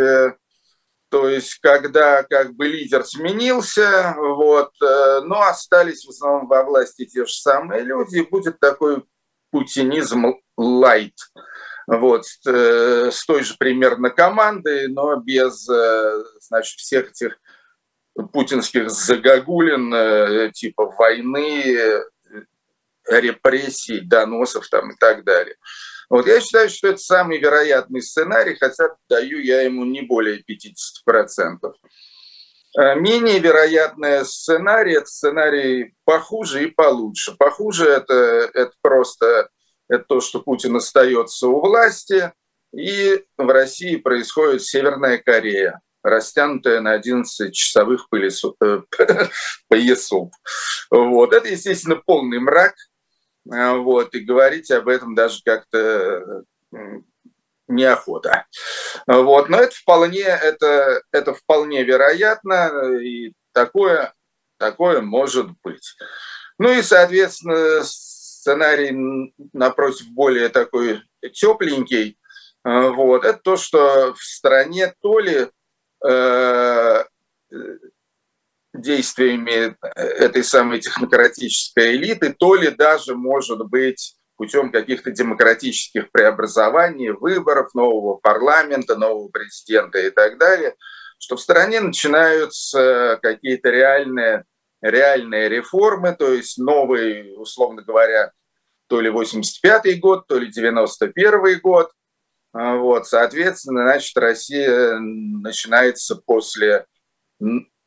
[1.10, 7.06] то есть когда как бы лидер сменился, вот, э, но остались в основном во власти
[7.06, 9.04] те же самые люди, будет такой
[9.52, 11.16] путинизм лайт,
[11.88, 15.66] вот, э, с той же примерно командой, но без,
[16.42, 17.40] значит, всех этих
[18.32, 22.04] путинских загогулин, типа войны,
[23.10, 25.56] репрессий, доносов там и так далее.
[26.10, 31.74] Вот я считаю, что это самый вероятный сценарий, хотя даю я ему не более 50%.
[32.78, 37.36] Э, менее вероятный сценарий– это сценарий похуже и получше.
[37.38, 38.14] Похуже это,–
[38.54, 39.50] это просто
[39.88, 42.32] это то, что Путин остается у власти,
[42.76, 48.82] и в России происходит Северная Корея, растянутая на 11 часовых э,
[49.68, 50.30] поясов.
[50.92, 51.34] Вот.
[51.34, 52.74] Это, естественно, полный мрак–
[53.50, 56.44] вот, и говорить об этом даже как-то
[57.68, 58.46] неохота.
[59.08, 64.14] Вот, но это вполне, это, это вполне вероятно, и такое,
[64.58, 65.96] такое может быть.
[66.58, 71.02] Ну и, соответственно, сценарий, напротив, более такой
[71.34, 72.18] тепленький,
[72.64, 75.48] а, вот, это то, что в стране то ли
[76.06, 77.04] э,
[78.82, 87.10] действиями э, этой самой технократической элиты, то ли даже, может быть, путем каких-то демократических преобразований,
[87.10, 90.76] выборов нового парламента, нового президента и так далее,
[91.18, 94.46] что в стране начинаются какие-то реальные,
[94.82, 98.32] реальные реформы, то есть новый, условно говоря,
[98.88, 101.92] то ли 85-й год, то ли 91-й год.
[102.54, 106.86] А, вот, соответственно, значит, Россия начинается после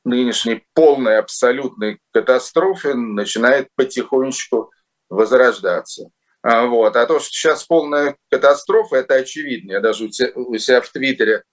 [0.04, 4.70] нынешней полной абсолютной катастрофы начинает потихонечку
[5.08, 6.10] возрождаться.
[6.42, 6.96] А, вот.
[6.96, 9.72] А то, что сейчас полная катастрофа, это очевидно.
[9.72, 10.10] Я даже у
[10.58, 11.44] себя в Твиттере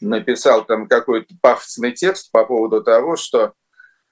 [0.00, 3.52] написал там какой-то пафосный текст по поводу того, что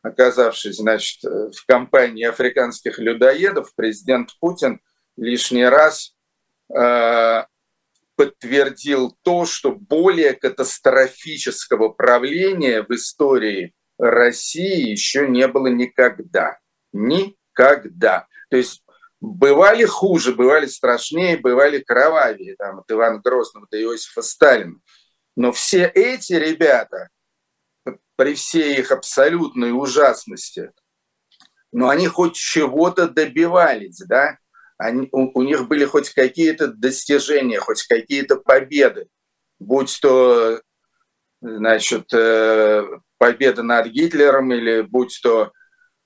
[0.03, 4.81] оказавшись, значит, в компании африканских людоедов, президент Путин
[5.17, 6.15] лишний раз
[6.75, 7.45] э,
[8.17, 16.59] подтвердил то, что более катастрофического правления в истории России еще не было никогда.
[16.93, 18.27] Никогда.
[18.51, 18.83] То есть
[19.21, 24.77] бывали хуже, бывали страшнее, бывали кровавее, там, от Ивана Грозного до Иосифа Сталина.
[25.37, 27.09] Но все эти ребята,
[28.17, 30.73] при всей их абсолютной ужасности,
[31.73, 34.39] но они хоть чего-то добивались, да,
[34.83, 39.07] они, у, у них были хоть какие-то достижения, хоть какие-то победы,
[39.59, 40.61] будь то
[41.41, 42.85] значит, э,
[43.19, 45.53] победа над Гитлером или будь то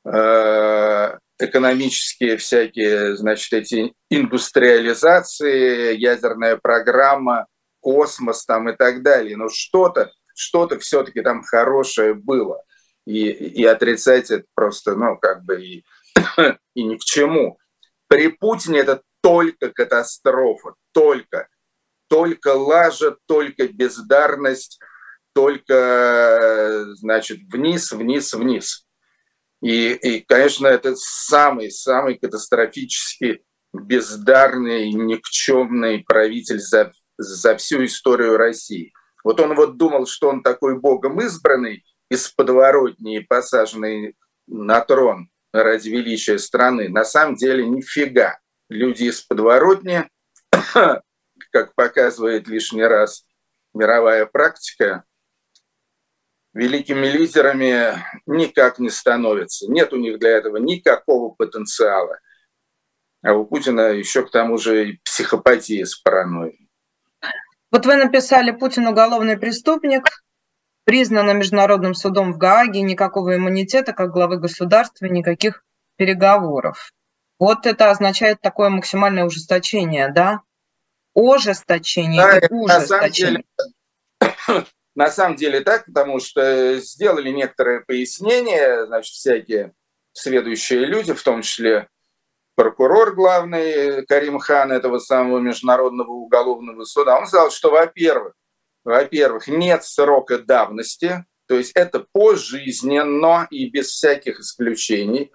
[0.04, 7.46] э, экономические всякие, значит, эти индустриализации, ядерная программа,
[7.80, 9.36] космос там и так далее.
[9.36, 12.62] Но что-то, что-то все-таки там хорошее было.
[13.06, 15.84] И, и отрицать это просто, ну, как бы и,
[16.74, 17.58] и ни к чему.
[18.08, 21.48] При Путине это только катастрофа, только,
[22.08, 24.78] только лажа, только бездарность,
[25.32, 28.86] только, значит, вниз, вниз, вниз.
[29.62, 33.42] И, и конечно, это самый-самый катастрофически
[33.72, 38.92] бездарный, никчемный правитель за, за всю историю России.
[39.24, 44.16] Вот он вот думал, что он такой богом избранный, из подворотни посаженный
[44.46, 45.28] на трон,
[45.62, 46.88] ради величия страны.
[46.88, 48.38] На самом деле нифига.
[48.68, 50.08] Люди из подворотни,
[51.52, 53.24] как показывает лишний раз
[53.74, 55.04] мировая практика,
[56.54, 59.70] великими лидерами никак не становятся.
[59.70, 62.18] Нет у них для этого никакого потенциала.
[63.22, 66.70] А у Путина еще к тому же и психопатия с паранойей.
[67.70, 70.04] Вот вы написали «Путин уголовный преступник»,
[70.86, 75.64] признана Международным судом в Гааге, никакого иммунитета как главы государства, никаких
[75.96, 76.92] переговоров.
[77.40, 80.42] Вот это означает такое максимальное ужесточение, да?
[81.14, 83.44] Ожесточение да, и ужесточение.
[84.20, 89.72] На самом, деле, на самом деле так, потому что сделали некоторые пояснения, значит, всякие
[90.12, 91.88] следующие люди, в том числе
[92.54, 98.34] прокурор главный Карим Хан этого самого Международного уголовного суда, он сказал, что, во-первых,
[98.86, 105.32] во-первых, нет срока давности, то есть это пожизненно и без всяких исключений.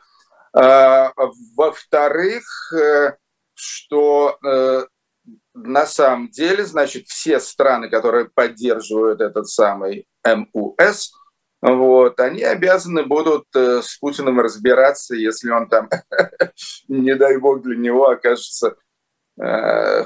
[0.53, 1.11] А,
[1.55, 3.17] во-вторых, э,
[3.53, 4.85] что э,
[5.53, 11.11] на самом деле, значит, все страны, которые поддерживают этот самый МУС,
[11.61, 15.89] вот, они обязаны будут э, с Путиным разбираться, если он там,
[16.87, 18.77] не дай бог, для него окажется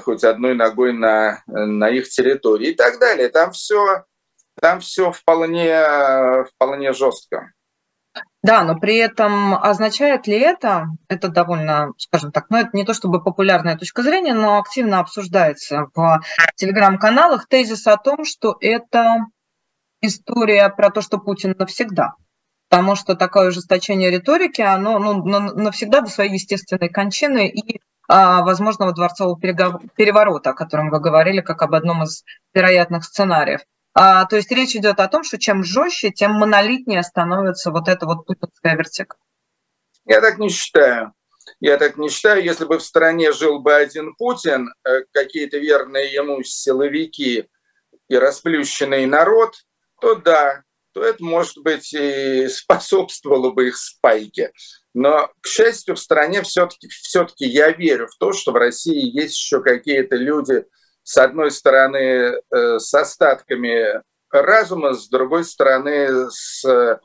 [0.02, 3.28] хоть одной ногой на, на их территории и так далее.
[3.28, 4.04] Там все,
[4.60, 7.52] там все вполне, вполне жестко.
[8.42, 12.94] Да, но при этом означает ли это, это довольно, скажем так, ну это не то
[12.94, 16.20] чтобы популярная точка зрения, но активно обсуждается в
[16.54, 19.26] телеграм-каналах тезис о том, что это
[20.00, 22.12] история про то, что Путин навсегда.
[22.68, 29.38] Потому что такое ужесточение риторики, оно ну, навсегда до своей естественной кончины и возможного дворцового
[29.38, 33.60] переворота, о котором вы говорили, как об одном из вероятных сценариев.
[33.98, 38.04] А, то есть речь идет о том, что чем жестче, тем монолитнее становится вот эта
[38.04, 39.18] вот путинская вертикаль.
[40.04, 41.14] Я так не считаю.
[41.60, 42.44] Я так не считаю.
[42.44, 47.48] Если бы в стране жил бы один Путин, э, какие-то верные ему силовики
[48.08, 49.54] и расплющенный народ,
[50.00, 54.52] то да, то это, может быть, и способствовало бы их спайке.
[54.98, 59.36] Но, к счастью, в стране все-таки все я верю в то, что в России есть
[59.36, 60.64] еще какие-то люди,
[61.02, 66.98] с одной стороны, э, с остатками разума, с другой стороны, с э,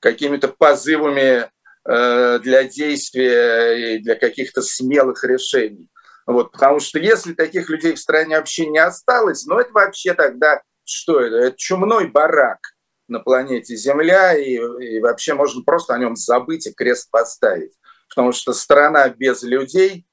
[0.00, 1.50] какими-то позывами
[1.86, 5.90] э, для действия и для каких-то смелых решений.
[6.24, 10.62] Вот, потому что если таких людей в стране вообще не осталось, ну это вообще тогда
[10.84, 11.36] что это?
[11.36, 12.60] Это чумной барак
[13.08, 17.72] на планете Земля, и, и вообще можно просто о нем забыть и крест поставить.
[18.08, 20.06] Потому что страна без людей,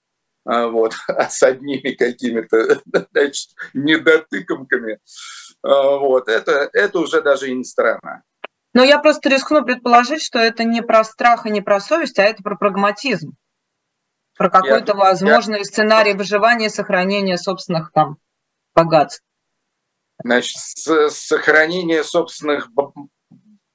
[0.45, 4.99] а, вот, а с одними какими-то значит, недотыкомками,
[5.63, 8.23] а, вот, это, это уже даже и не страна.
[8.73, 12.23] Но я просто рискну предположить, что это не про страх и не про совесть, а
[12.23, 13.35] это про прагматизм.
[14.37, 15.63] Про какой-то возможный я...
[15.65, 18.17] сценарий выживания и сохранения собственных там
[18.73, 19.23] богатств.
[20.23, 20.57] Значит,
[21.09, 22.69] сохранение собственных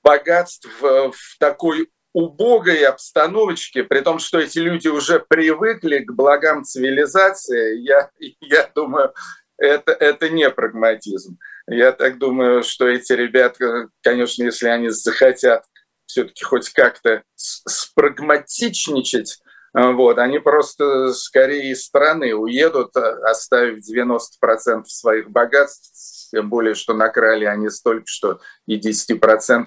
[0.03, 7.79] богатств в такой убогой обстановочке, при том, что эти люди уже привыкли к благам цивилизации,
[7.81, 9.13] я, я думаю,
[9.59, 11.39] это, это не прагматизм.
[11.67, 15.65] Я так думаю, что эти ребята, конечно, если они захотят
[16.07, 19.41] все-таки хоть как-то спрагматичничать,
[19.75, 25.91] вот, они просто скорее из страны уедут, оставив 90% своих богатств
[26.29, 29.67] тем более, что накрали они столько, что и 10%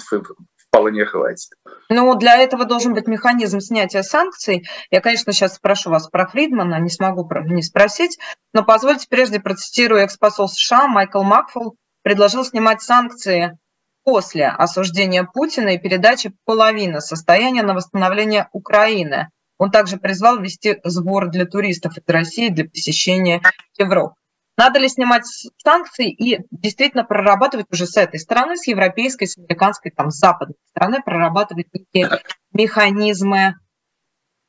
[0.69, 1.50] вполне хватит.
[1.89, 4.67] Ну, для этого должен быть механизм снятия санкций.
[4.91, 8.19] Я, конечно, сейчас спрошу вас про Фридмана, не смогу не спросить,
[8.54, 13.58] но позвольте прежде процитирую экс-посол США Майкл Макфол предложил снимать санкции
[14.04, 19.30] после осуждения Путина и передачи половины состояния на восстановление Украины.
[19.58, 23.41] Он также призвал ввести сбор для туристов из России для посещения
[23.78, 24.15] Европы.
[24.60, 25.24] Надо ли снимать
[25.63, 30.58] санкции и действительно прорабатывать уже с этой стороны, с европейской, с американской, там, с западной
[30.72, 32.10] стороны, прорабатывать некие
[32.52, 33.56] механизмы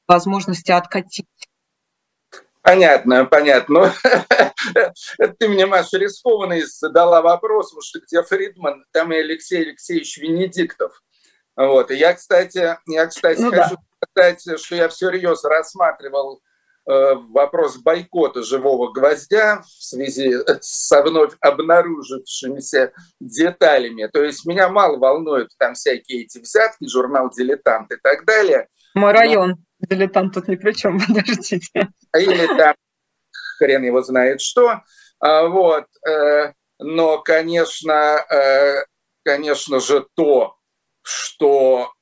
[0.08, 1.28] возможности откатить?
[2.60, 3.94] Понятно, понятно.
[5.38, 11.04] Ты мне, Маша, рискованный задала вопрос, потому что где Фридман, там и Алексей Алексеевич Венедиктов.
[11.54, 11.92] Вот.
[11.92, 14.08] И я, кстати, я, кстати, ну, хочу да.
[14.10, 16.42] сказать, что я всерьез рассматривал
[17.30, 24.08] вопрос бойкота живого гвоздя в связи со вновь обнаружившимися деталями.
[24.12, 28.68] То есть меня мало волнуют там всякие эти взятки, журнал «Дилетант» и так далее.
[28.94, 29.50] Мой район.
[29.50, 29.86] Но...
[29.88, 31.88] «Дилетант» тут ни при чем, подождите.
[32.16, 32.74] Или там
[33.58, 34.82] хрен его знает что.
[35.20, 35.84] А, вот.
[36.08, 38.84] Э, но, конечно, э,
[39.24, 40.56] конечно же, то,
[41.02, 41.92] что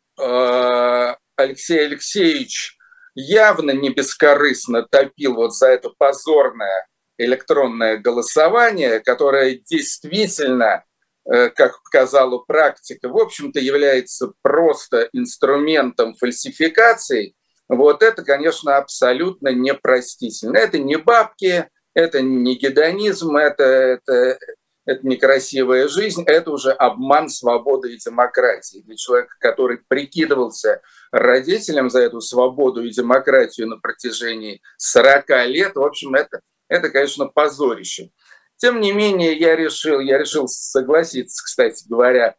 [1.37, 2.78] Алексей Алексеевич
[3.19, 6.87] явно не бескорыстно топил вот за это позорное
[7.19, 10.85] электронное голосование, которое действительно,
[11.29, 17.35] э, как показала практика, в общем-то является просто инструментом фальсификации,
[17.69, 20.57] вот это, конечно, абсолютно непростительно.
[20.57, 24.39] Это не бабки, это не гедонизм, это, это,
[24.89, 28.83] это некрасивая жизнь, это уже обман свободы и демократии.
[28.87, 30.81] Для человека, который прикидывался
[31.13, 37.27] родителям за эту свободу и демократию на протяжении 40 лет, в общем, это, это конечно,
[37.27, 38.09] позорище.
[38.57, 42.35] Тем не менее, я решил, я решил согласиться, кстати говоря,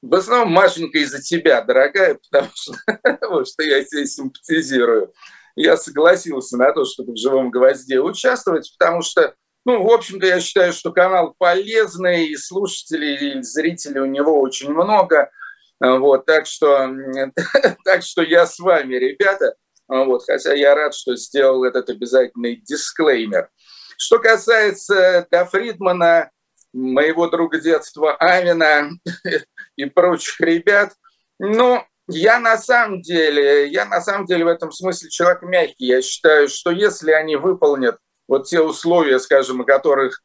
[0.00, 2.72] в основном, Машенька, из-за тебя, дорогая, потому что,
[3.02, 5.12] потому что я тебе симпатизирую.
[5.56, 9.34] Я согласился на то, чтобы в «Живом гвозде» участвовать, потому что
[9.64, 14.70] ну, в общем-то, я считаю, что канал полезный, и слушателей, и зрителей у него очень
[14.70, 15.30] много.
[15.78, 16.90] Вот, так, что,
[17.84, 19.54] так что я с вами, ребята.
[19.88, 23.50] Вот, хотя я рад, что сделал этот обязательный дисклеймер.
[23.98, 26.30] Что касается до Фридмана,
[26.72, 28.90] моего друга детства Амина
[29.76, 30.92] и прочих ребят,
[31.38, 35.86] ну, я на самом деле, я на самом деле в этом смысле человек мягкий.
[35.86, 37.98] Я считаю, что если они выполнят
[38.32, 40.22] вот те условия, скажем, о которых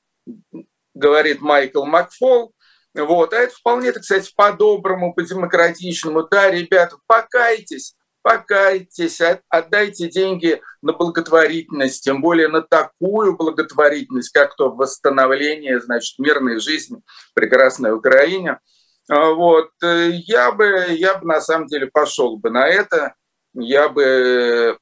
[0.94, 2.54] говорит Майкл Макфол,
[2.96, 6.24] вот, а это вполне, так сказать, по-доброму, по-демократичному.
[6.24, 14.70] Да, ребята, покайтесь, покайтесь, отдайте деньги на благотворительность, тем более на такую благотворительность, как то
[14.70, 17.02] восстановление, значит, мирной жизни
[17.32, 18.62] в прекрасной Украине.
[19.10, 23.16] А вот, э, я бы, я бы на самом деле пошел бы на это,
[23.54, 24.78] я бы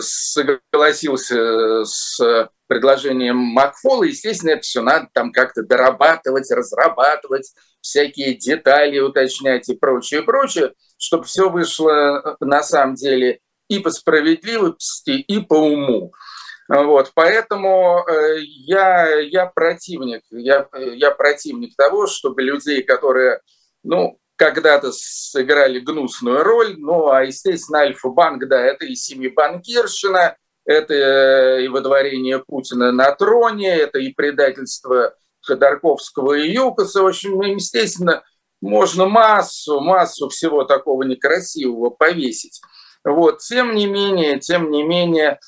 [0.00, 4.04] согласился с предложением Макфола.
[4.04, 11.24] Естественно, это все надо там как-то дорабатывать, разрабатывать, всякие детали уточнять и прочее, прочее, чтобы
[11.24, 16.12] все вышло э, на самом деле и по справедливости, и по уму.
[16.68, 23.40] Вот, поэтому э, я, я противник, я, я противник того, чтобы людей, которые,
[23.84, 31.64] ну, когда-то сыграли гнусную роль, ну, а, естественно, Альфа-банк, да, это и семибанкирщина, это э,
[31.64, 37.02] и водворение Путина на троне, это и предательство Ходорковского и Юкоса.
[37.02, 38.24] В общем, естественно,
[38.60, 42.60] можно массу, массу всего такого некрасивого повесить.
[43.04, 45.38] Вот, тем не менее, тем не менее,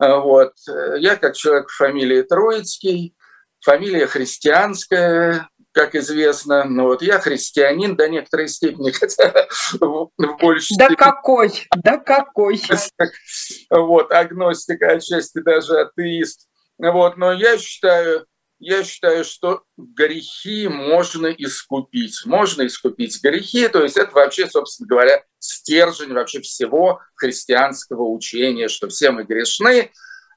[0.00, 3.14] э, вот, э, я как человек фамилии Троицкий,
[3.60, 6.64] фамилия христианская, как известно.
[6.64, 9.48] Ну вот я христианин до некоторой степени, хотя
[9.80, 10.10] в
[10.40, 10.96] большей Да степени.
[10.96, 11.66] какой?
[11.76, 12.62] Да какой?
[13.70, 16.48] Вот, агностика, отчасти даже атеист.
[16.78, 18.26] Вот, но я считаю,
[18.58, 22.22] я считаю, что грехи можно искупить.
[22.24, 28.88] Можно искупить грехи, то есть это вообще, собственно говоря, стержень вообще всего христианского учения, что
[28.88, 29.90] все мы грешны,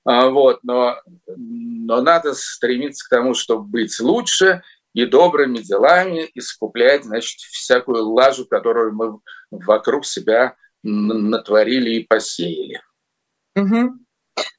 [0.05, 1.01] а, вот, но,
[1.35, 4.61] но надо стремиться к тому, чтобы быть лучше
[4.95, 9.19] и добрыми делами искуплять, значит, всякую лажу, которую мы
[9.51, 12.81] вокруг себя натворили и посеяли.
[13.57, 13.93] Угу.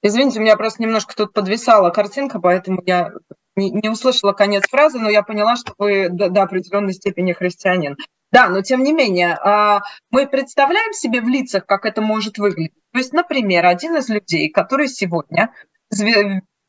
[0.02, 3.12] Извините, у меня просто немножко тут подвисала картинка, поэтому я
[3.56, 7.96] не, услышала конец фразы, но я поняла, что вы до, до определенной степени христианин.
[8.30, 9.80] Да, но тем не менее, а,
[10.10, 12.74] мы представляем себе в лицах, как это может выглядеть.
[12.92, 15.50] То есть, например, один из людей, который сегодня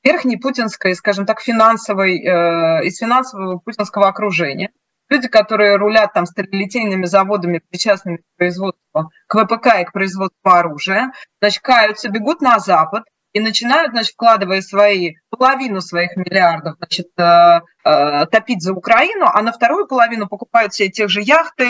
[0.08, 4.70] верхней путинской, скажем так, финансовой, э, из финансового путинского окружения.
[5.10, 11.12] Люди, которые рулят там стрелятельными заводами, причастными к производству, к ВПК и к производству оружия,
[11.42, 13.04] значит, каются, бегут на Запад,
[13.34, 19.42] и начинают, значит, вкладывая свои половину своих миллиардов, значит, э, э, топить за Украину, а
[19.42, 21.66] на вторую половину покупают все тех же яхты,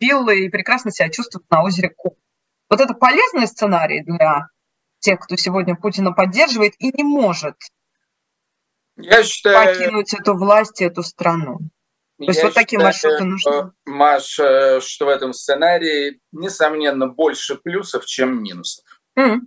[0.00, 2.16] виллы и прекрасно себя чувствуют на озере Ку.
[2.68, 4.48] Вот это полезный сценарий для
[5.02, 7.56] тех, кто сегодня Путина поддерживает и не может
[8.96, 11.58] я считаю, покинуть эту власть и эту страну.
[12.18, 13.72] То есть вот такие маршруты нужны.
[13.84, 18.84] Маша, что в этом сценарии, несомненно, больше плюсов, чем минусов.
[19.18, 19.40] Mm.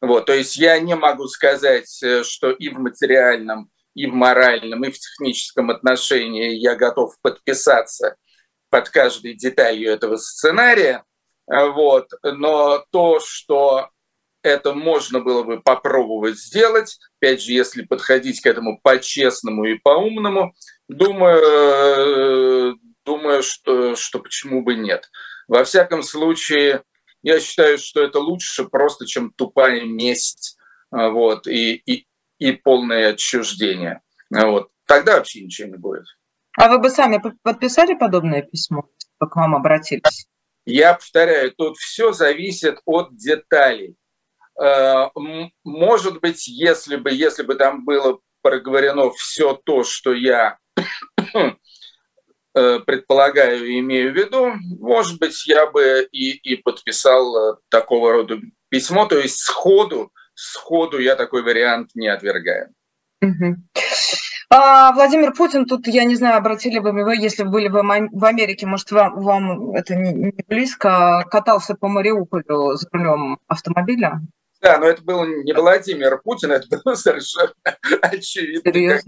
[0.00, 4.84] Вот, то есть я не могу сказать, э, что и в материальном, и в моральном,
[4.84, 8.16] и в техническом отношении я готов подписаться
[8.68, 11.04] под каждой деталью этого сценария.
[11.46, 12.08] Вот.
[12.22, 13.90] Но то, что
[14.42, 20.54] это можно было бы попробовать сделать, опять же, если подходить к этому по-честному и по-умному,
[20.88, 25.10] думаю, думаю что, что почему бы нет.
[25.48, 26.82] Во всяком случае,
[27.22, 30.56] я считаю, что это лучше просто, чем тупая месть
[30.90, 32.06] а, вот, и, и,
[32.38, 34.00] и полное отчуждение.
[34.30, 34.70] Вот.
[34.86, 36.04] Тогда вообще ничего не будет.
[36.58, 38.88] А вы бы сами подписали подобное письмо,
[39.18, 40.26] к вам обратились?
[40.64, 43.96] Я повторяю, тут все зависит от деталей.
[44.60, 45.08] Э,
[45.64, 50.58] может быть, если бы, если бы там было проговорено все то, что я
[52.54, 58.12] э, предполагаю и имею в виду, может быть, я бы и, и подписал э, такого
[58.12, 58.38] рода
[58.68, 62.74] письмо, то есть сходу, сходу я такой вариант не отвергаю.
[64.54, 68.66] А, Владимир Путин, тут, я не знаю, обратили бы вы, если были бы в Америке,
[68.66, 74.20] может, вам, вам это не близко, катался по Мариуполю за рулем автомобиля?
[74.62, 77.52] Да, но это был не Владимир Путин, это был совершенно
[78.00, 79.00] очевидно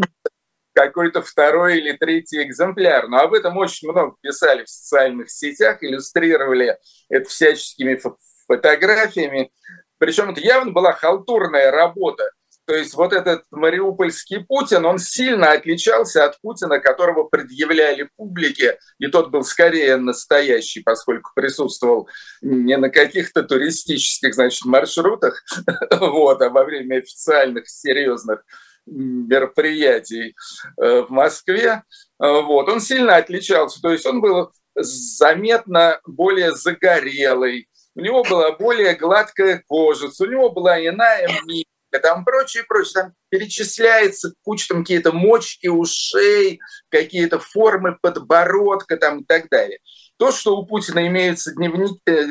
[0.75, 3.07] какой-то второй или третий экземпляр.
[3.09, 6.77] Но об этом очень много писали в социальных сетях, иллюстрировали
[7.09, 8.01] это всяческими
[8.49, 9.53] фотографиями.
[9.99, 12.29] Причем это явно была халтурная работа.
[12.67, 19.09] То есть вот этот мариупольский Путин, он сильно отличался от Путина, которого предъявляли публике, и
[19.09, 22.09] тот был скорее настоящий, поскольку присутствовал
[22.41, 25.45] не на каких-то туристических значит, маршрутах,
[25.91, 28.45] вот, а во время официальных серьезных
[28.87, 30.35] мероприятий
[30.81, 31.83] э, в Москве.
[32.19, 32.69] Вот.
[32.69, 39.62] Он сильно отличался, то есть он был заметно более загорелый, у него была более гладкая
[39.67, 45.66] кожа, у него была иная мимика, там прочее, прочее, там перечисляется куча там какие-то мочки
[45.66, 49.78] ушей, какие-то формы подбородка там и так далее.
[50.16, 52.26] То, что у Путина имеются дневники, э,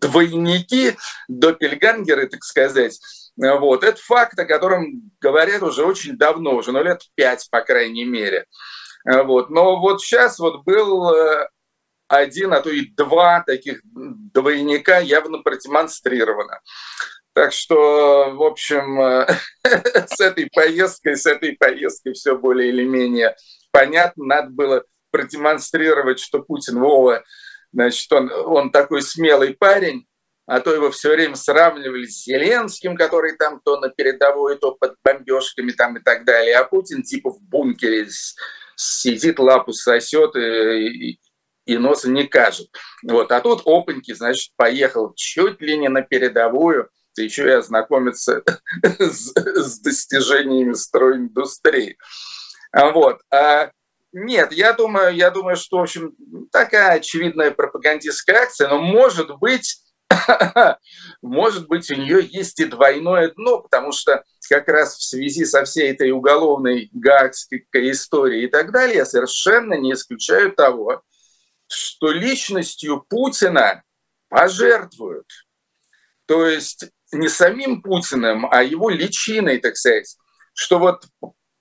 [0.00, 0.96] двойники,
[1.28, 2.98] доппельгангеры, так сказать,
[3.36, 8.04] вот, это факт, о котором говорят уже очень давно, уже, ну, лет пять, по крайней
[8.04, 8.46] мере.
[9.04, 9.50] Вот.
[9.50, 11.48] Но вот сейчас вот был э,
[12.08, 16.60] один, а то и два таких двойника явно продемонстрировано.
[17.34, 19.26] Так что, в общем, э,
[20.06, 23.36] с этой поездкой, с этой поездкой все более или менее
[23.70, 24.24] понятно.
[24.24, 27.24] Надо было продемонстрировать, что Путин Вова,
[27.72, 30.06] значит, он, он такой смелый парень,
[30.46, 34.96] а то его все время сравнивали с Зеленским, который там то на передовой, то под
[35.02, 38.08] бомбежками там и так далее, а Путин типа в бункере
[38.76, 41.18] сидит, лапу сосет и,
[41.64, 42.68] и носа не кажет.
[43.06, 43.30] Вот.
[43.32, 48.42] А тут опаньки, значит, поехал чуть ли не на передовую, да еще и ознакомиться
[48.82, 51.98] с, с достижениями стройиндустрии.
[52.72, 53.20] Вот.
[53.30, 53.70] А
[54.12, 56.14] нет, я думаю, я думаю, что, в общем,
[56.50, 59.78] такая очевидная пропагандистская акция, но может быть,
[61.22, 65.64] может быть, у нее есть и двойное дно, потому что как раз в связи со
[65.64, 71.02] всей этой уголовной гаагской историей и так далее, я совершенно не исключаю того,
[71.66, 73.82] что личностью Путина
[74.28, 75.28] пожертвуют.
[76.26, 80.16] То есть не самим Путиным, а его личиной, так сказать.
[80.54, 81.04] Что вот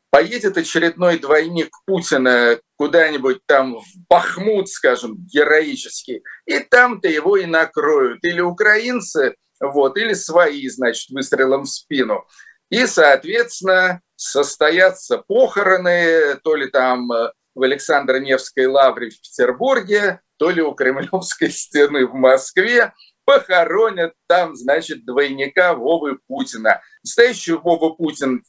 [0.10, 8.24] поедет очередной двойник Путина куда-нибудь там в Бахмут, скажем, героически, и там-то его и накроют.
[8.24, 12.26] Или украинцы, вот, или свои, значит, выстрелом в спину.
[12.70, 20.62] И, соответственно, состоятся похороны, то ли там э, в Александро-Невской лавре в Петербурге, то ли
[20.62, 22.94] у Кремлевской стены в Москве,
[23.32, 26.82] похоронят там, значит, двойника Вовы Путина.
[27.02, 28.44] Настоящий Вова Путин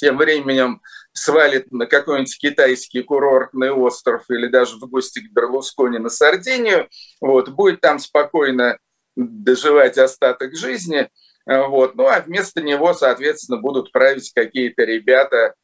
[0.00, 0.82] тем временем
[1.12, 6.88] свалит на какой-нибудь китайский курортный остров или даже в гости к Берлускони на Сардинию,
[7.20, 8.78] вот, будет там спокойно
[9.14, 11.08] доживать остаток жизни,
[11.46, 15.54] вот, ну а вместо него, соответственно, будут править какие-то ребята,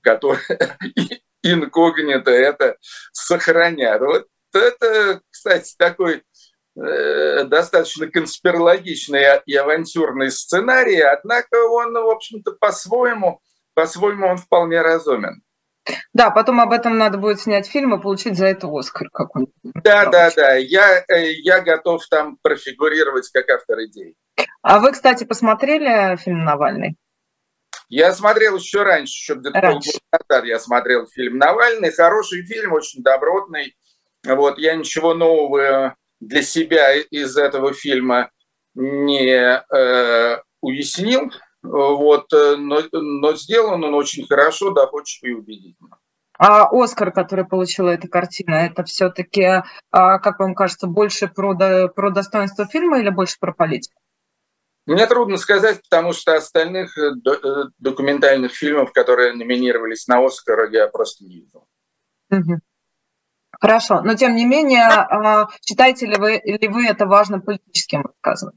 [0.00, 0.40] которые
[1.42, 2.76] инкогнито это
[3.12, 4.00] сохранят.
[4.00, 6.22] Вот это, кстати, такой
[6.74, 13.40] достаточно конспирологичный и авантюрный сценарий, однако он, в общем-то, по-своему,
[13.74, 15.42] по-своему он вполне разумен.
[16.14, 19.54] Да, потом об этом надо будет снять фильм и получить за это Оскар какой-нибудь.
[19.62, 20.54] Да, да, да.
[20.54, 24.16] Я, э, я готов там профигурировать как автор идей.
[24.62, 26.96] А вы, кстати, посмотрели фильм Навальный?
[27.88, 31.92] Я смотрел еще раньше, еще где-то полгода назад я смотрел фильм «Навальный».
[31.92, 33.76] Хороший фильм, очень добротный.
[34.24, 35.94] Вот, я ничего нового
[36.26, 38.30] для себя из этого фильма
[38.74, 41.30] не э, уяснил,
[41.62, 45.98] вот, э, но, но сделан он очень хорошо, доходчиво и убедительно.
[46.36, 49.62] А Оскар, который получила эта картина, это все-таки,
[49.92, 51.54] а, как вам кажется, больше про,
[51.88, 54.00] про достоинство фильма или больше про политику?
[54.86, 60.88] Мне трудно сказать, потому что остальных э, э, документальных фильмов, которые номинировались на Оскар, я
[60.88, 61.66] просто не видел.
[63.64, 68.52] Хорошо, но тем не менее, а, считаете ли вы, ли вы это важным политическим рассказом?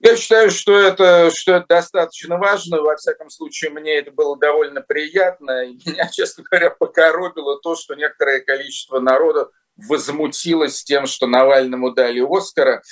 [0.00, 2.80] Я считаю, что это, что это достаточно важно.
[2.80, 5.66] Во всяком случае, мне это было довольно приятно.
[5.66, 12.24] И меня, честно говоря, покоробило то, что некоторое количество народа возмутилось тем, что Навальному дали
[12.26, 12.82] Оскара.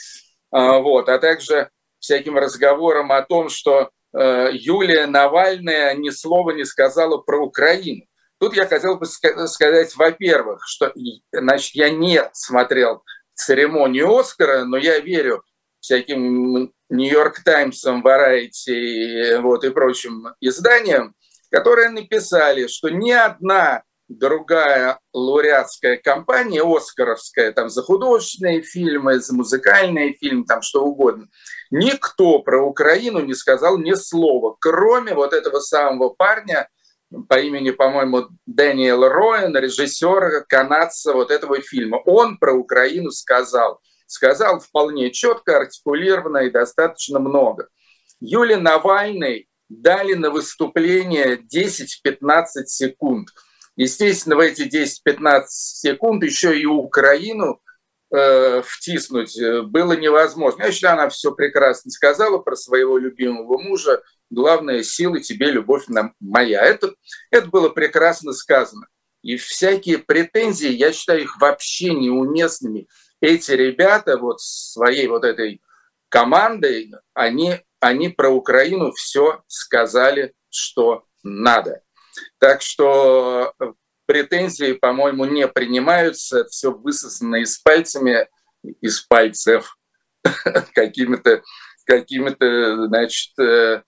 [0.51, 7.17] Вот, а также всяким разговорам о том, что э, Юлия Навальная ни слова не сказала
[7.17, 8.05] про Украину.
[8.41, 10.93] Тут я хотел бы сказать, во-первых, что
[11.31, 15.45] значит, я не смотрел церемонию Оскара, но я верю
[15.79, 21.15] всяким Нью-Йорк Таймсом, Variety вот, и прочим изданиям,
[21.51, 30.15] которые написали, что ни одна другая лауреатская компания, Оскаровская, там за художественные фильмы, за музыкальные
[30.15, 31.29] фильмы, там что угодно,
[31.71, 36.71] никто про Украину не сказал ни слова, кроме вот этого самого парня
[37.29, 41.97] по имени, по-моему, Дэниел Роэн, режиссер канадца вот этого фильма.
[42.07, 43.81] Он про Украину сказал.
[44.07, 47.69] Сказал вполне четко, артикулированно и достаточно много.
[48.21, 53.29] Юле Навальной дали на выступление 10-15 секунд–
[53.81, 57.63] Естественно, в эти 10-15 секунд еще и Украину
[58.15, 60.65] э, втиснуть э, было невозможно.
[60.65, 64.03] Я считаю, она все прекрасно сказала про своего любимого мужа.
[64.31, 65.85] Главная сила тебе, любовь
[66.21, 66.63] моя.
[66.63, 66.95] Это,
[67.31, 68.87] это было прекрасно сказано.
[69.23, 72.89] И всякие претензии, я считаю их вообще неуместными.
[73.21, 75.61] Эти ребята вот своей вот этой
[76.09, 81.83] командой, они они про Украину все сказали, что надо.
[82.39, 83.55] Так что
[84.07, 88.29] претензии, по-моему, не принимаются, все высосано из пальцами,
[88.81, 89.79] из пальцев
[90.75, 91.43] какими-то
[91.91, 93.83] какими-то, значит, э,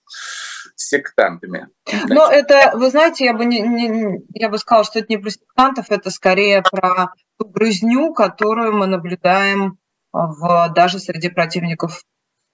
[0.75, 1.69] сектантами.
[2.09, 5.29] Но это, вы знаете, я бы, не, не, я бы сказала, что это не про
[5.29, 9.77] сектантов, это скорее про ту грызню, которую мы наблюдаем
[10.11, 12.03] в, даже среди противников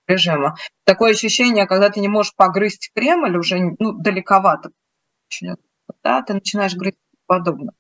[0.08, 0.56] режима.
[0.86, 4.70] Такое ощущение, когда ты не можешь погрызть Кремль, уже ну, далековато.
[6.04, 7.74] Да, ты начинаешь грызть подобно.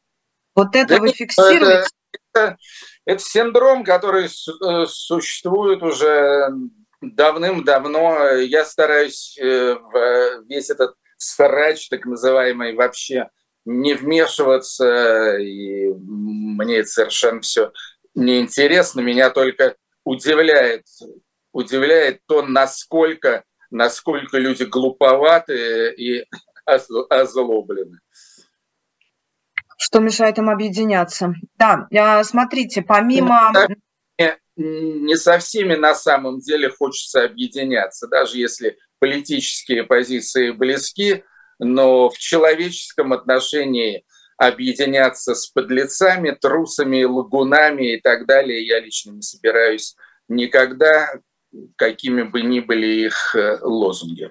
[0.55, 1.87] Вот это да вы фиксируете?
[2.33, 2.57] Это, это,
[3.05, 6.49] это синдром, который э, существует уже
[7.01, 8.31] давным-давно.
[8.37, 13.29] Я стараюсь э, в весь этот срач, так называемый, вообще
[13.65, 17.71] не вмешиваться, и мне это совершенно все
[18.15, 19.01] неинтересно.
[19.01, 20.85] Меня только удивляет,
[21.51, 26.25] удивляет то, насколько, насколько люди глуповаты и
[26.65, 27.99] озлоблены.
[29.77, 31.33] Что мешает им объединяться?
[31.57, 31.87] Да,
[32.23, 33.51] смотрите, помимо...
[34.59, 41.23] Не со всеми на самом деле хочется объединяться, даже если политические позиции близки,
[41.59, 44.03] но в человеческом отношении
[44.37, 49.95] объединяться с подлецами, трусами, лагунами и так далее я лично не собираюсь
[50.27, 51.09] никогда,
[51.77, 54.29] какими бы ни были их э, лозунги.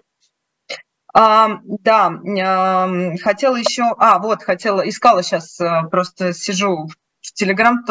[1.15, 6.87] А, да, а, хотела еще, а вот хотела, искала сейчас, э, просто сижу
[7.23, 7.83] в Телеграм,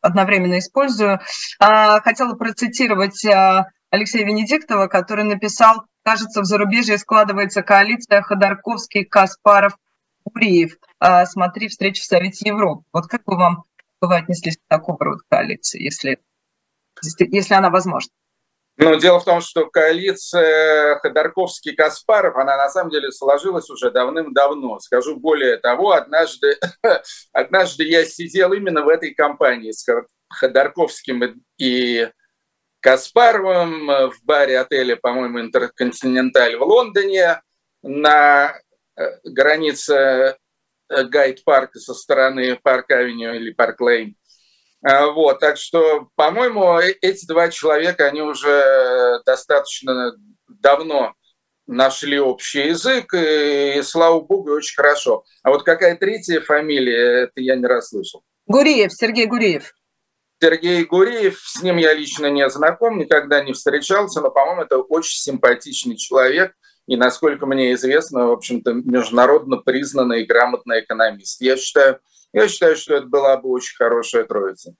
[0.00, 1.20] одновременно использую.
[1.58, 9.76] А, хотела процитировать а, Алексея Венедиктова, который написал, кажется, в зарубежье складывается коалиция Ходорковский, Каспаров,
[10.24, 10.76] Гуриев.
[10.98, 12.84] А, смотри, встреча в Совете Европы.
[12.92, 13.64] Вот как бы вам
[14.00, 16.18] вы отнеслись к такому рода коалиции, если,
[17.18, 18.10] если она возможна?
[18.80, 24.78] Но дело в том, что коалиция Ходорковский-Каспаров, она на самом деле сложилась уже давным-давно.
[24.80, 26.58] Скажу более того, однажды,
[27.32, 29.86] однажды я сидел именно в этой компании с
[30.30, 32.08] Ходорковским и
[32.80, 37.42] Каспаровым в баре отеля, по-моему, Интерконтиненталь в Лондоне
[37.82, 38.54] на
[38.96, 40.38] э, границе
[40.88, 44.16] э, Гайд-парка со стороны Парк-авеню или Парк-лейн.
[44.82, 50.14] А, вот, так что, по-моему, э, эти два человека, они уже достаточно
[50.48, 51.14] давно
[51.66, 55.24] нашли общий язык, и, слава богу, очень хорошо.
[55.42, 58.22] А вот какая третья фамилия, это я не расслышал.
[58.46, 59.74] Гуриев, Сергей Гуриев.
[60.42, 65.20] Сергей Гуриев, с ним я лично не знаком, никогда не встречался, но, по-моему, это очень
[65.20, 66.54] симпатичный человек,
[66.86, 71.40] и, насколько мне известно, в общем-то, международно признанный и грамотный экономист.
[71.42, 72.00] Я считаю,
[72.32, 74.74] я считаю, что это была бы очень хорошая троица.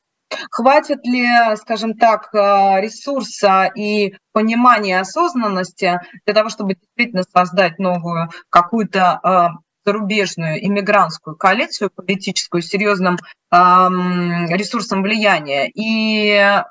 [0.51, 1.27] Хватит ли,
[1.57, 9.49] скажем так, э, ресурса и понимания осознанности для того, чтобы действительно создать новую какую-то э,
[9.85, 13.19] зарубежную иммигрантскую коалицию политическую с серьезным
[13.51, 15.69] ресурсом влияния?
[15.75, 16.63] И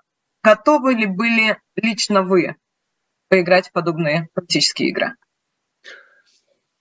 [0.42, 2.56] готовы ли были лично вы
[3.28, 5.16] поиграть в подобные политические игры?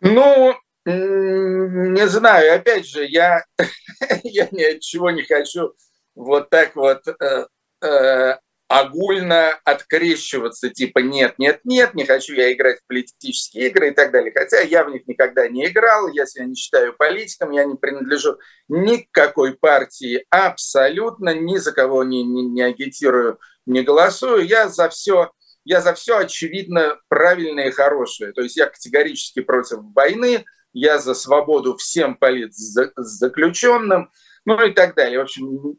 [0.01, 0.55] Ну,
[0.89, 3.45] не знаю, опять же, я,
[4.25, 5.75] я ни от чего не хочу
[6.15, 7.47] вот так вот э,
[7.83, 8.37] э,
[8.69, 14.11] огульно открещиваться, типа нет, нет, нет, не хочу я играть в политические игры и так
[14.11, 14.33] далее.
[14.35, 18.39] Хотя я в них никогда не играл, я себя не считаю политиком, я не принадлежу
[18.69, 24.47] ни к какой партии абсолютно, ни за кого не, не, не агитирую, не голосую.
[24.47, 25.31] Я за все
[25.65, 28.33] я за все очевидно правильное и хорошее.
[28.33, 30.45] То есть я категорически против войны,
[30.79, 34.11] я за свободу всем политзаключенным,
[34.45, 35.19] ну и так далее.
[35.19, 35.77] В общем,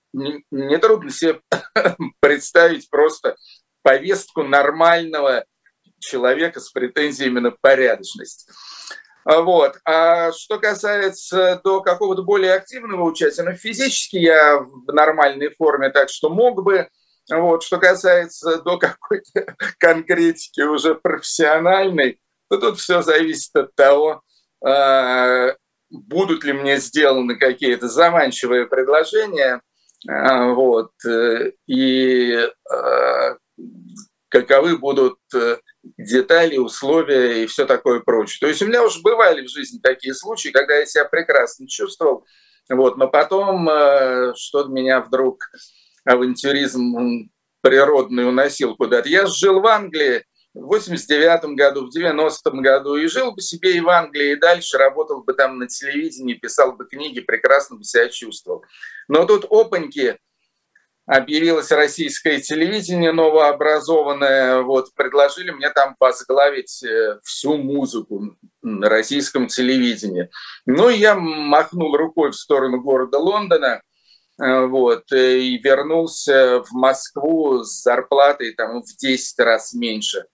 [0.52, 1.41] нетрудно себе
[2.20, 3.36] представить просто
[3.82, 5.45] повестку нормального
[6.00, 8.50] человека с претензиями на порядочность.
[9.26, 9.78] Вот.
[9.86, 16.10] А что касается до какого-то более активного участия, ну, физически я в нормальной форме, так
[16.10, 16.89] что мог бы.
[17.32, 17.64] Вот.
[17.64, 22.20] Что касается до какой-то конкретики уже профессиональной,
[22.50, 24.22] то тут все зависит от того, а,
[24.62, 29.62] будут ли мне сделаны какие-то заманчивые предложения,
[30.07, 32.47] а, вот, э, и
[34.30, 35.57] каковы будут э,
[35.97, 38.38] детали, условия и все такое прочее.
[38.41, 42.26] То есть у меня уже бывали в жизни такие случаи, когда я себя прекрасно чувствовал,
[42.70, 45.49] вот, но потом э, что-то меня вдруг
[46.05, 47.30] авантюризм
[47.62, 49.10] природный уносил куда-то.
[49.10, 50.24] Я жил в Англии,
[50.54, 54.78] в 89 году, в 90-м году и жил бы себе и в Англии, и дальше
[54.78, 58.64] работал бы там на телевидении, писал бы книги, прекрасно бы себя чувствовал.
[59.08, 60.18] Но тут опаньки,
[61.10, 70.30] объявилось российское телевидение новообразованное, вот, предложили мне там возглавить э, всю музыку на российском телевидении.
[70.68, 73.82] Ну, я махнул рукой в сторону города Лондона,
[74.39, 80.26] э, вот, и вернулся в Москву с зарплатой там в 10 раз меньше,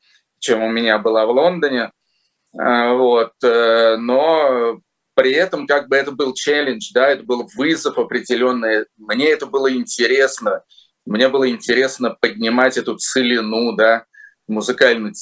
[0.45, 1.91] чем у меня была в Лондоне.
[2.57, 4.79] Э, вот, но
[5.15, 8.85] при этом как бы это был челлендж, да, это был вызов определенный.
[8.97, 10.63] Мне это было интересно.
[11.05, 14.05] Мне было интересно поднимать эту целину, да,
[14.47, 15.13] музыкальную,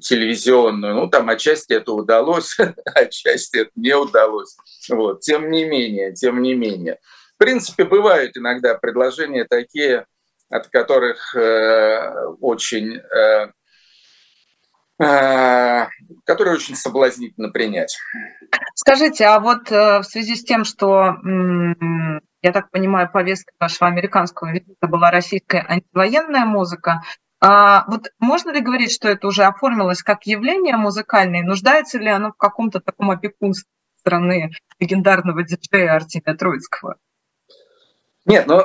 [0.00, 0.94] телевизионную.
[0.94, 2.56] Ну, там отчасти это удалось,
[2.94, 4.56] отчасти это не удалось.
[4.88, 5.20] Вот.
[5.20, 6.98] Тем не менее, тем не менее.
[7.34, 10.06] В принципе, бывают иногда предложения такие,
[10.48, 13.52] от которых э, очень э,
[14.98, 15.88] Э,
[16.24, 17.98] который очень соблазнительно принять.
[18.74, 21.16] Скажите, а вот э, в связи с тем, что,
[22.42, 27.02] я так понимаю, повестка вашего американского визита была российская антивоенная музыка,
[27.40, 31.42] а вот можно ли говорить, что это уже оформилось как явление музыкальное?
[31.42, 33.68] Нуждается ли оно в каком-то таком опекунстве
[34.00, 36.96] страны легендарного диджея Артемия Троицкого?
[38.24, 38.62] Нет, ну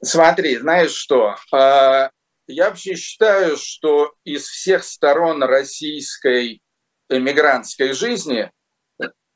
[0.00, 2.10] смотри, знаешь что, э,
[2.46, 6.60] я вообще считаю, что из всех сторон российской
[7.08, 8.50] эмигрантской жизни,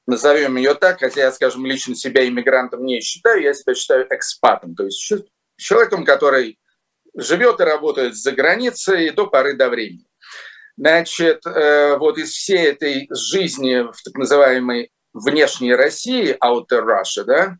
[0.06, 4.74] назовем ее так, хотя я, скажем, лично себя иммигрантом не считаю, я себя считаю экспатом,
[4.74, 5.12] то есть
[5.56, 6.58] человеком, который
[7.14, 10.04] живет и работает за границей до поры до времени.
[10.76, 17.56] Значит, э, вот из всей этой жизни в так называемой внешней России, outer Russia, да,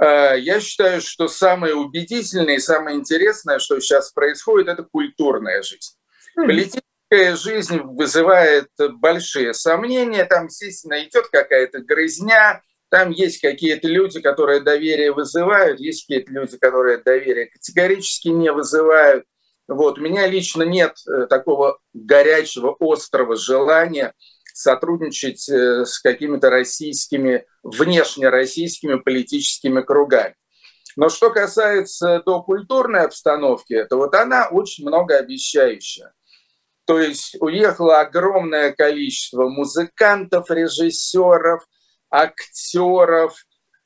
[0.00, 5.94] я считаю, что самое убедительное и самое интересное, что сейчас происходит, это культурная жизнь.
[6.34, 14.60] Политическая жизнь вызывает большие сомнения, там, естественно, идет какая-то грызня, там есть какие-то люди, которые
[14.60, 19.24] доверие вызывают, есть какие-то люди, которые доверие категорически не вызывают.
[19.68, 19.98] Вот.
[19.98, 24.12] У меня лично нет э, такого горячего, острого желания
[24.60, 30.34] сотрудничать э, с какими-то российскими, внешне российскими политическими кругами.
[30.96, 36.12] Но что касается до культурной обстановки, то вот она очень многообещающая.
[36.84, 41.64] То есть уехало огромное количество музыкантов, режиссеров,
[42.10, 43.36] актеров.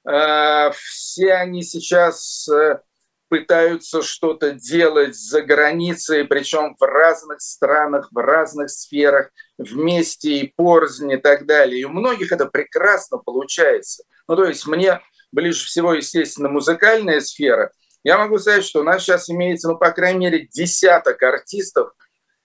[0.08, 2.80] Э, все они сейчас э,
[3.28, 11.10] пытаются что-то делать за границей, причем в разных странах, в разных сферах, вместе и порознь
[11.12, 11.80] и так далее.
[11.80, 14.04] И у многих это прекрасно получается.
[14.28, 15.00] Ну, то есть мне
[15.32, 17.72] ближе всего, естественно, музыкальная сфера.
[18.02, 21.92] Я могу сказать, что у нас сейчас имеется, ну, по крайней мере, десяток артистов,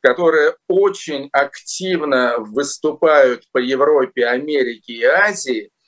[0.01, 5.71] которые очень активно выступают по Европе, Америке и Азии–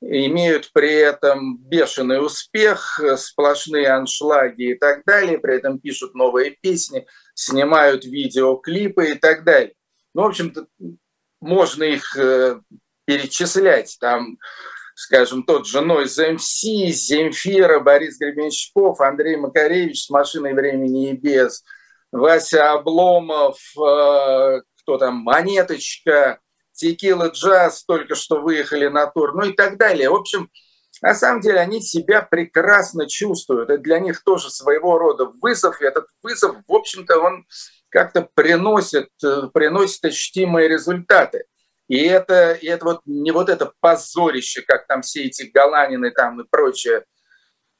[0.00, 7.06] имеют при этом бешеный успех, сплошные аншлаги и так далее, при этом пишут новые песни,
[7.34, 9.74] снимают видеоклипы и так далее.
[10.16, 10.66] Ну, в общем-то,
[11.40, 12.58] можно их э,
[13.04, 13.96] перечислять.
[14.00, 14.38] Там,
[14.94, 21.62] скажем, тот же Нойз МС, Земфира, Борис Гребенщиков, Андрей Макаревич с «Машиной времени и без»,
[22.10, 26.40] Вася Обломов, э, кто там, Монеточка–
[26.76, 30.10] Текила Джаз только что выехали на тур, ну и так далее.
[30.10, 30.50] В общем,
[31.02, 33.70] на самом деле они себя прекрасно чувствуют.
[33.70, 35.80] Это для них тоже своего рода вызов.
[35.80, 37.46] И этот вызов, в общем-то, он
[37.88, 41.44] как-то приносит, э, приносит ощутимые результаты.
[41.88, 46.40] И это, и это вот не вот это позорище, как там все эти Галанины там
[46.40, 47.04] и прочие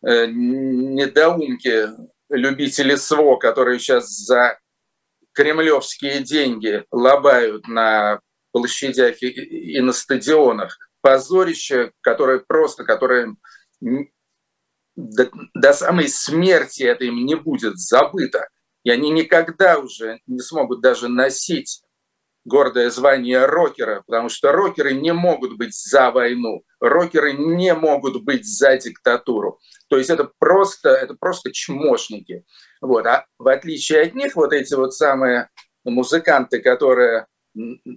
[0.07, 1.89] э, недоумки,
[2.29, 4.59] любители СВО, которые сейчас за
[5.33, 8.21] кремлевские деньги лобают на
[8.53, 10.79] площадях и, и на стадионах.
[11.03, 13.37] Позорище, которое просто, которое
[14.97, 18.49] до, до самой смерти это им не будет забыто.
[18.87, 21.83] И они никогда уже не смогут даже носить
[22.45, 28.47] гордое звание рокера, потому что рокеры не могут быть за войну, рокеры не могут быть
[28.47, 29.59] за диктатуру.
[29.89, 32.45] То есть это просто, это просто чмошники.
[32.81, 33.05] Вот.
[33.09, 35.51] А в отличие от них, вот эти вот самые
[35.83, 37.27] музыканты, которые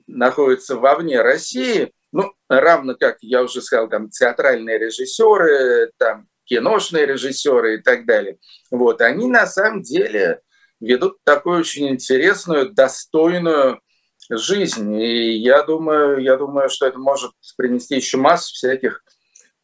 [0.08, 7.76] находятся вовне России, ну, равно как я уже сказал, там театральные режиссеры, там киношные режиссеры
[7.76, 8.40] и так далее,
[8.72, 10.42] вот, они на самом деле
[10.80, 13.82] ведут такую очень интересную, достойную
[14.30, 14.94] жизнь.
[14.96, 19.04] И я думаю, я думаю, что это может принести еще массу всяких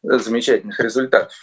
[0.02, 1.34] замечательных результатов.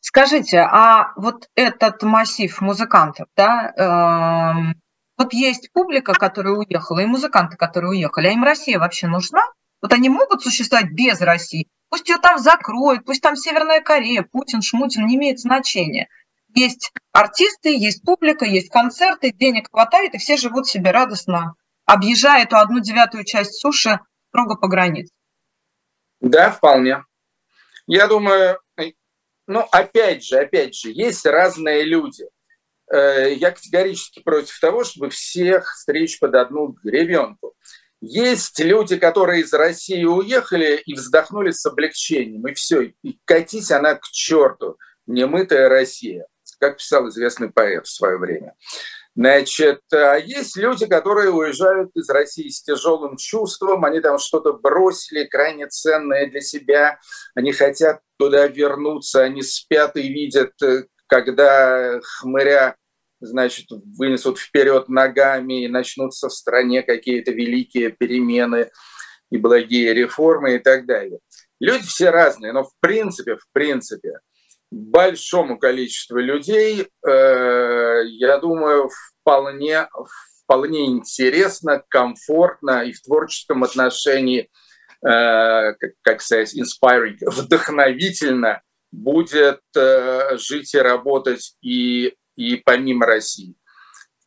[0.00, 4.80] Скажите, а вот этот массив музыкантов, да, эм,
[5.16, 8.28] вот есть публика, которая уехала, и музыканты, которые уехали.
[8.28, 9.42] А им Россия вообще нужна?
[9.82, 11.68] Вот они могут существовать без России?
[11.90, 16.08] Пусть ее там закроют, пусть там Северная Корея, Путин, Шмутин, не имеет значения.
[16.54, 22.56] Есть артисты, есть публика, есть концерты, денег хватает, и все живут себе радостно, объезжая эту
[22.56, 25.12] одну девятую часть суши строго по границе.
[26.20, 27.04] Да, вполне.
[27.86, 28.58] Я думаю,
[29.46, 32.24] ну, опять же, опять же, есть разные люди.
[32.92, 37.54] Э, я категорически против того, чтобы всех встреч под одну гребенку.
[38.00, 43.94] Есть люди, которые из России уехали и вздохнули с облегчением, и все, и катись она
[43.96, 46.26] к черту, немытая Россия,
[46.58, 48.54] как писал известный поэт в свое время.
[49.14, 55.24] Значит, а есть люди, которые уезжают из России с тяжелым чувством, они там что-то бросили
[55.24, 57.00] крайне ценное для себя,
[57.34, 62.76] они хотят туда вернуться, они спят и видят, э, когда хмыря
[63.20, 68.70] значит, вынесут вперед ногами и начнутся в стране какие-то великие перемены
[69.30, 71.18] и благие реформы и так далее.
[71.60, 74.20] Люди все разные, но в принципе, в принципе,
[74.70, 78.90] большому количеству людей, э, я думаю,
[79.20, 79.88] вполне,
[80.42, 84.50] вполне интересно, комфортно и в творческом отношении,
[85.06, 88.62] э, как, сказать, inspiring, вдохновительно
[88.92, 93.56] будет э, жить и работать и и помимо России.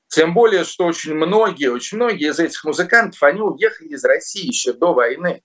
[0.09, 4.73] Тем более, что очень многие, очень многие из этих музыкантов, они уехали из России еще
[4.73, 5.41] до войны.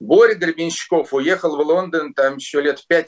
[0.00, 3.06] Боря Гребенщиков уехал в Лондон там еще лет 5-6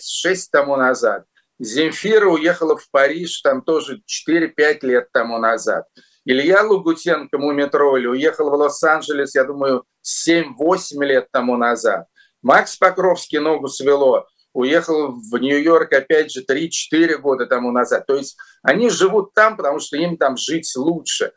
[0.50, 1.24] тому назад.
[1.58, 5.86] Земфира уехала в Париж там тоже 4-5 лет тому назад.
[6.24, 12.06] Илья Лугутенко, Мумитроли, уехал в Лос-Анджелес, я думаю, 7-8 лет тому назад.
[12.42, 18.06] Макс Покровский ногу свело уехал в Нью-Йорк, опять же, 3-4 года тому назад.
[18.06, 21.32] То есть они живут там, потому что им там жить лучше.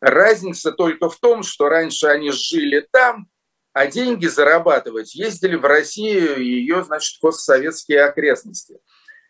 [0.00, 3.28] Разница только в том, что раньше они жили там,
[3.72, 8.78] а деньги зарабатывать ездили в Россию и ее, значит, постсоветские окрестности.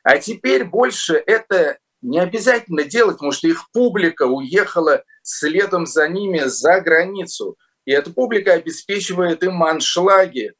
[0.02, 6.40] А теперь больше это не обязательно делать, потому что их публика уехала следом за ними
[6.46, 7.56] за границу.
[7.84, 10.54] И эта публика обеспечивает им аншлаги,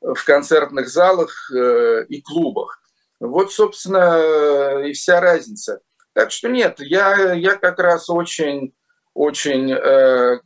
[0.00, 2.80] в концертных залах э, и клубах.
[3.18, 5.80] Вот, собственно, и вся разница.
[6.12, 8.74] Так что нет, я, я как раз очень,
[9.14, 10.40] очень, э,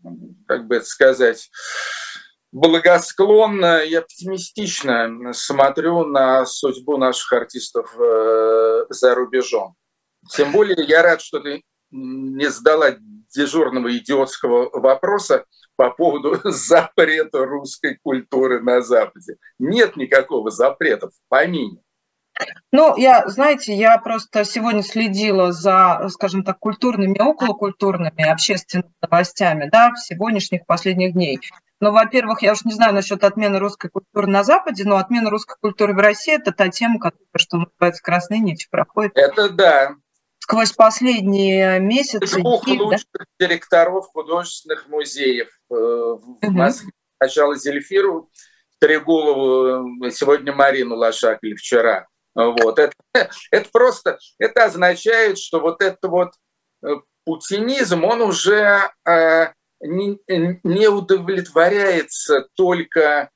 [0.47, 1.51] как бы сказать,
[2.53, 9.75] благосклонно и оптимистично смотрю на судьбу наших артистов э, за рубежом.
[10.31, 12.97] Тем более я рад, что ты не задала
[13.35, 15.45] дежурного идиотского вопроса
[15.77, 19.37] по поводу запрета русской культуры на Западе.
[19.59, 21.83] Нет никакого запрета в помине.
[22.73, 29.93] Ну, я, знаете, я просто сегодня следила за, скажем так, культурными, околокультурными общественными новостями, да,
[29.97, 31.39] сегодняшних последних дней.
[31.81, 35.57] Но, во-первых, я уж не знаю насчет отмены русской культуры на Западе, но отмена русской
[35.61, 39.13] культуры в России– это та тема, которая, что называется, красной нитью проходит.
[39.17, 39.95] Это да,
[40.51, 42.41] сквозь последние месяцы.
[42.41, 43.25] Двух лучших да?
[43.39, 46.91] директоров художественных музеев э, в Москве.
[47.19, 48.31] Сначала Зельфиру
[48.79, 52.07] Трегулову, сегодня Марину Лошак или вчера.
[52.35, 52.79] Вот.
[52.79, 52.95] Это,
[53.51, 56.33] это просто, это означает, что вот этот вот
[56.85, 60.19] э, путинизм, он уже э, не,
[60.63, 63.31] не удовлетворяется только,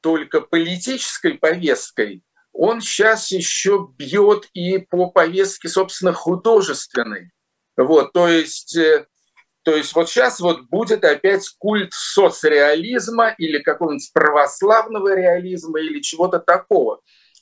[0.00, 2.22] только политической повесткой,
[2.52, 7.30] он сейчас еще бьет и по повестке, собственно, художественной.
[7.76, 9.06] Вот, то есть, э,
[9.62, 16.40] то есть вот сейчас вот будет опять культ соцреализма или какого-нибудь православного реализма или чего-то
[16.40, 17.00] такого.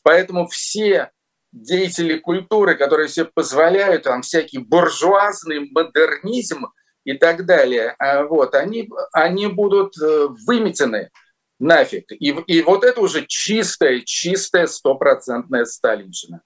[0.09, 1.11] Поэтому все
[1.53, 6.69] деятели культуры, которые себе позволяют там всякий буржуазный модернизм
[7.05, 11.11] и так далее, а вот, они, они будут э, выметены
[11.59, 12.11] нафиг.
[12.13, 16.41] И, и вот это уже чистая, чистая стопроцентная сталинщина.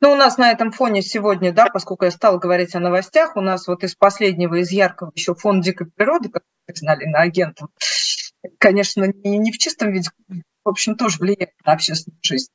[0.00, 3.40] Ну, у нас на этом фоне сегодня, да, поскольку я стала говорить о новостях, у
[3.40, 7.70] нас вот из последнего, из яркого еще фонд дикой природы, как признали на агентом,
[8.58, 10.10] конечно, не, не в чистом виде,
[10.64, 12.50] в общем, тоже влияет на общественную жизнь.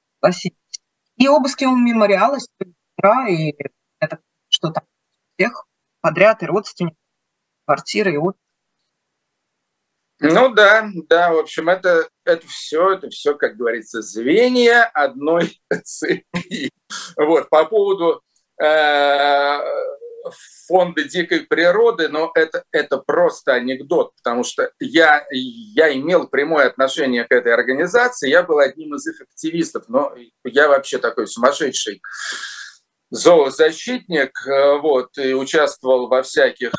[1.17, 2.37] И обыски у мемориала,
[3.27, 3.55] и
[3.99, 4.83] это что там
[5.35, 5.65] всех
[6.01, 6.97] подряд, и родственников,
[7.65, 8.37] квартиры, и вот
[10.19, 16.71] ну да, да, в общем, это, это все, это все, как говорится, звенья одной цепи.
[17.15, 18.23] Вот, по поводу
[18.59, 19.59] э,
[20.67, 27.25] фонда дикой природы, но это, это просто анекдот, потому что я, я имел прямое отношение
[27.25, 30.13] к этой организации, я был одним из их активистов, но
[30.43, 32.01] я вообще такой сумасшедший
[33.09, 36.73] зоозащитник, э, вот, и участвовал во всяких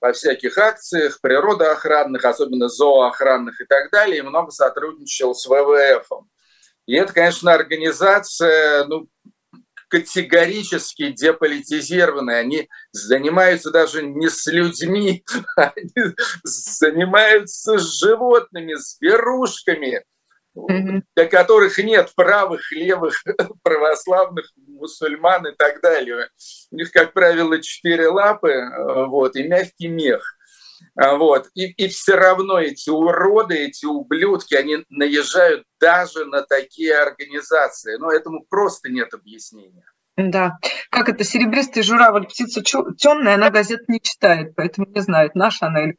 [0.00, 6.08] во всяких акциях, природоохранных, особенно зооохранных и так далее, и много сотрудничал с ВВФ.
[6.86, 9.08] И это, конечно, организация, ну,
[9.88, 12.32] категорически деполитизированы.
[12.32, 15.24] Они занимаются даже не с людьми,
[15.56, 16.14] они
[16.44, 20.04] занимаются с животными, с зверушками,
[20.54, 23.22] для которых нет правых, левых,
[23.62, 26.28] православных, мусульман и так далее.
[26.70, 30.37] У них, как правило, четыре лапы э, вот, и мягкий мех.
[30.96, 31.48] А, вот.
[31.54, 37.96] И, и все равно эти уроды, эти ублюдки, они наезжают даже на такие организации.
[37.98, 39.84] Но этому просто нет объяснения.
[40.16, 40.58] Да,
[40.90, 45.84] как это серебристый журавль, птица темная, она газет не читает, поэтому не знает, наша она
[45.84, 45.96] или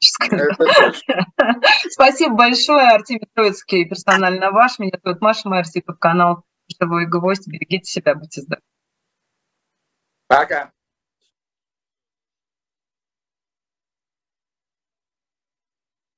[1.90, 4.78] Спасибо большое, Артемий Троицкий, персонально ваш.
[4.78, 6.44] Меня зовут Маша Марсиков, канал
[6.80, 7.48] «Живой гвоздь».
[7.48, 8.62] Берегите себя, будьте здоровы.
[10.28, 10.70] Пока.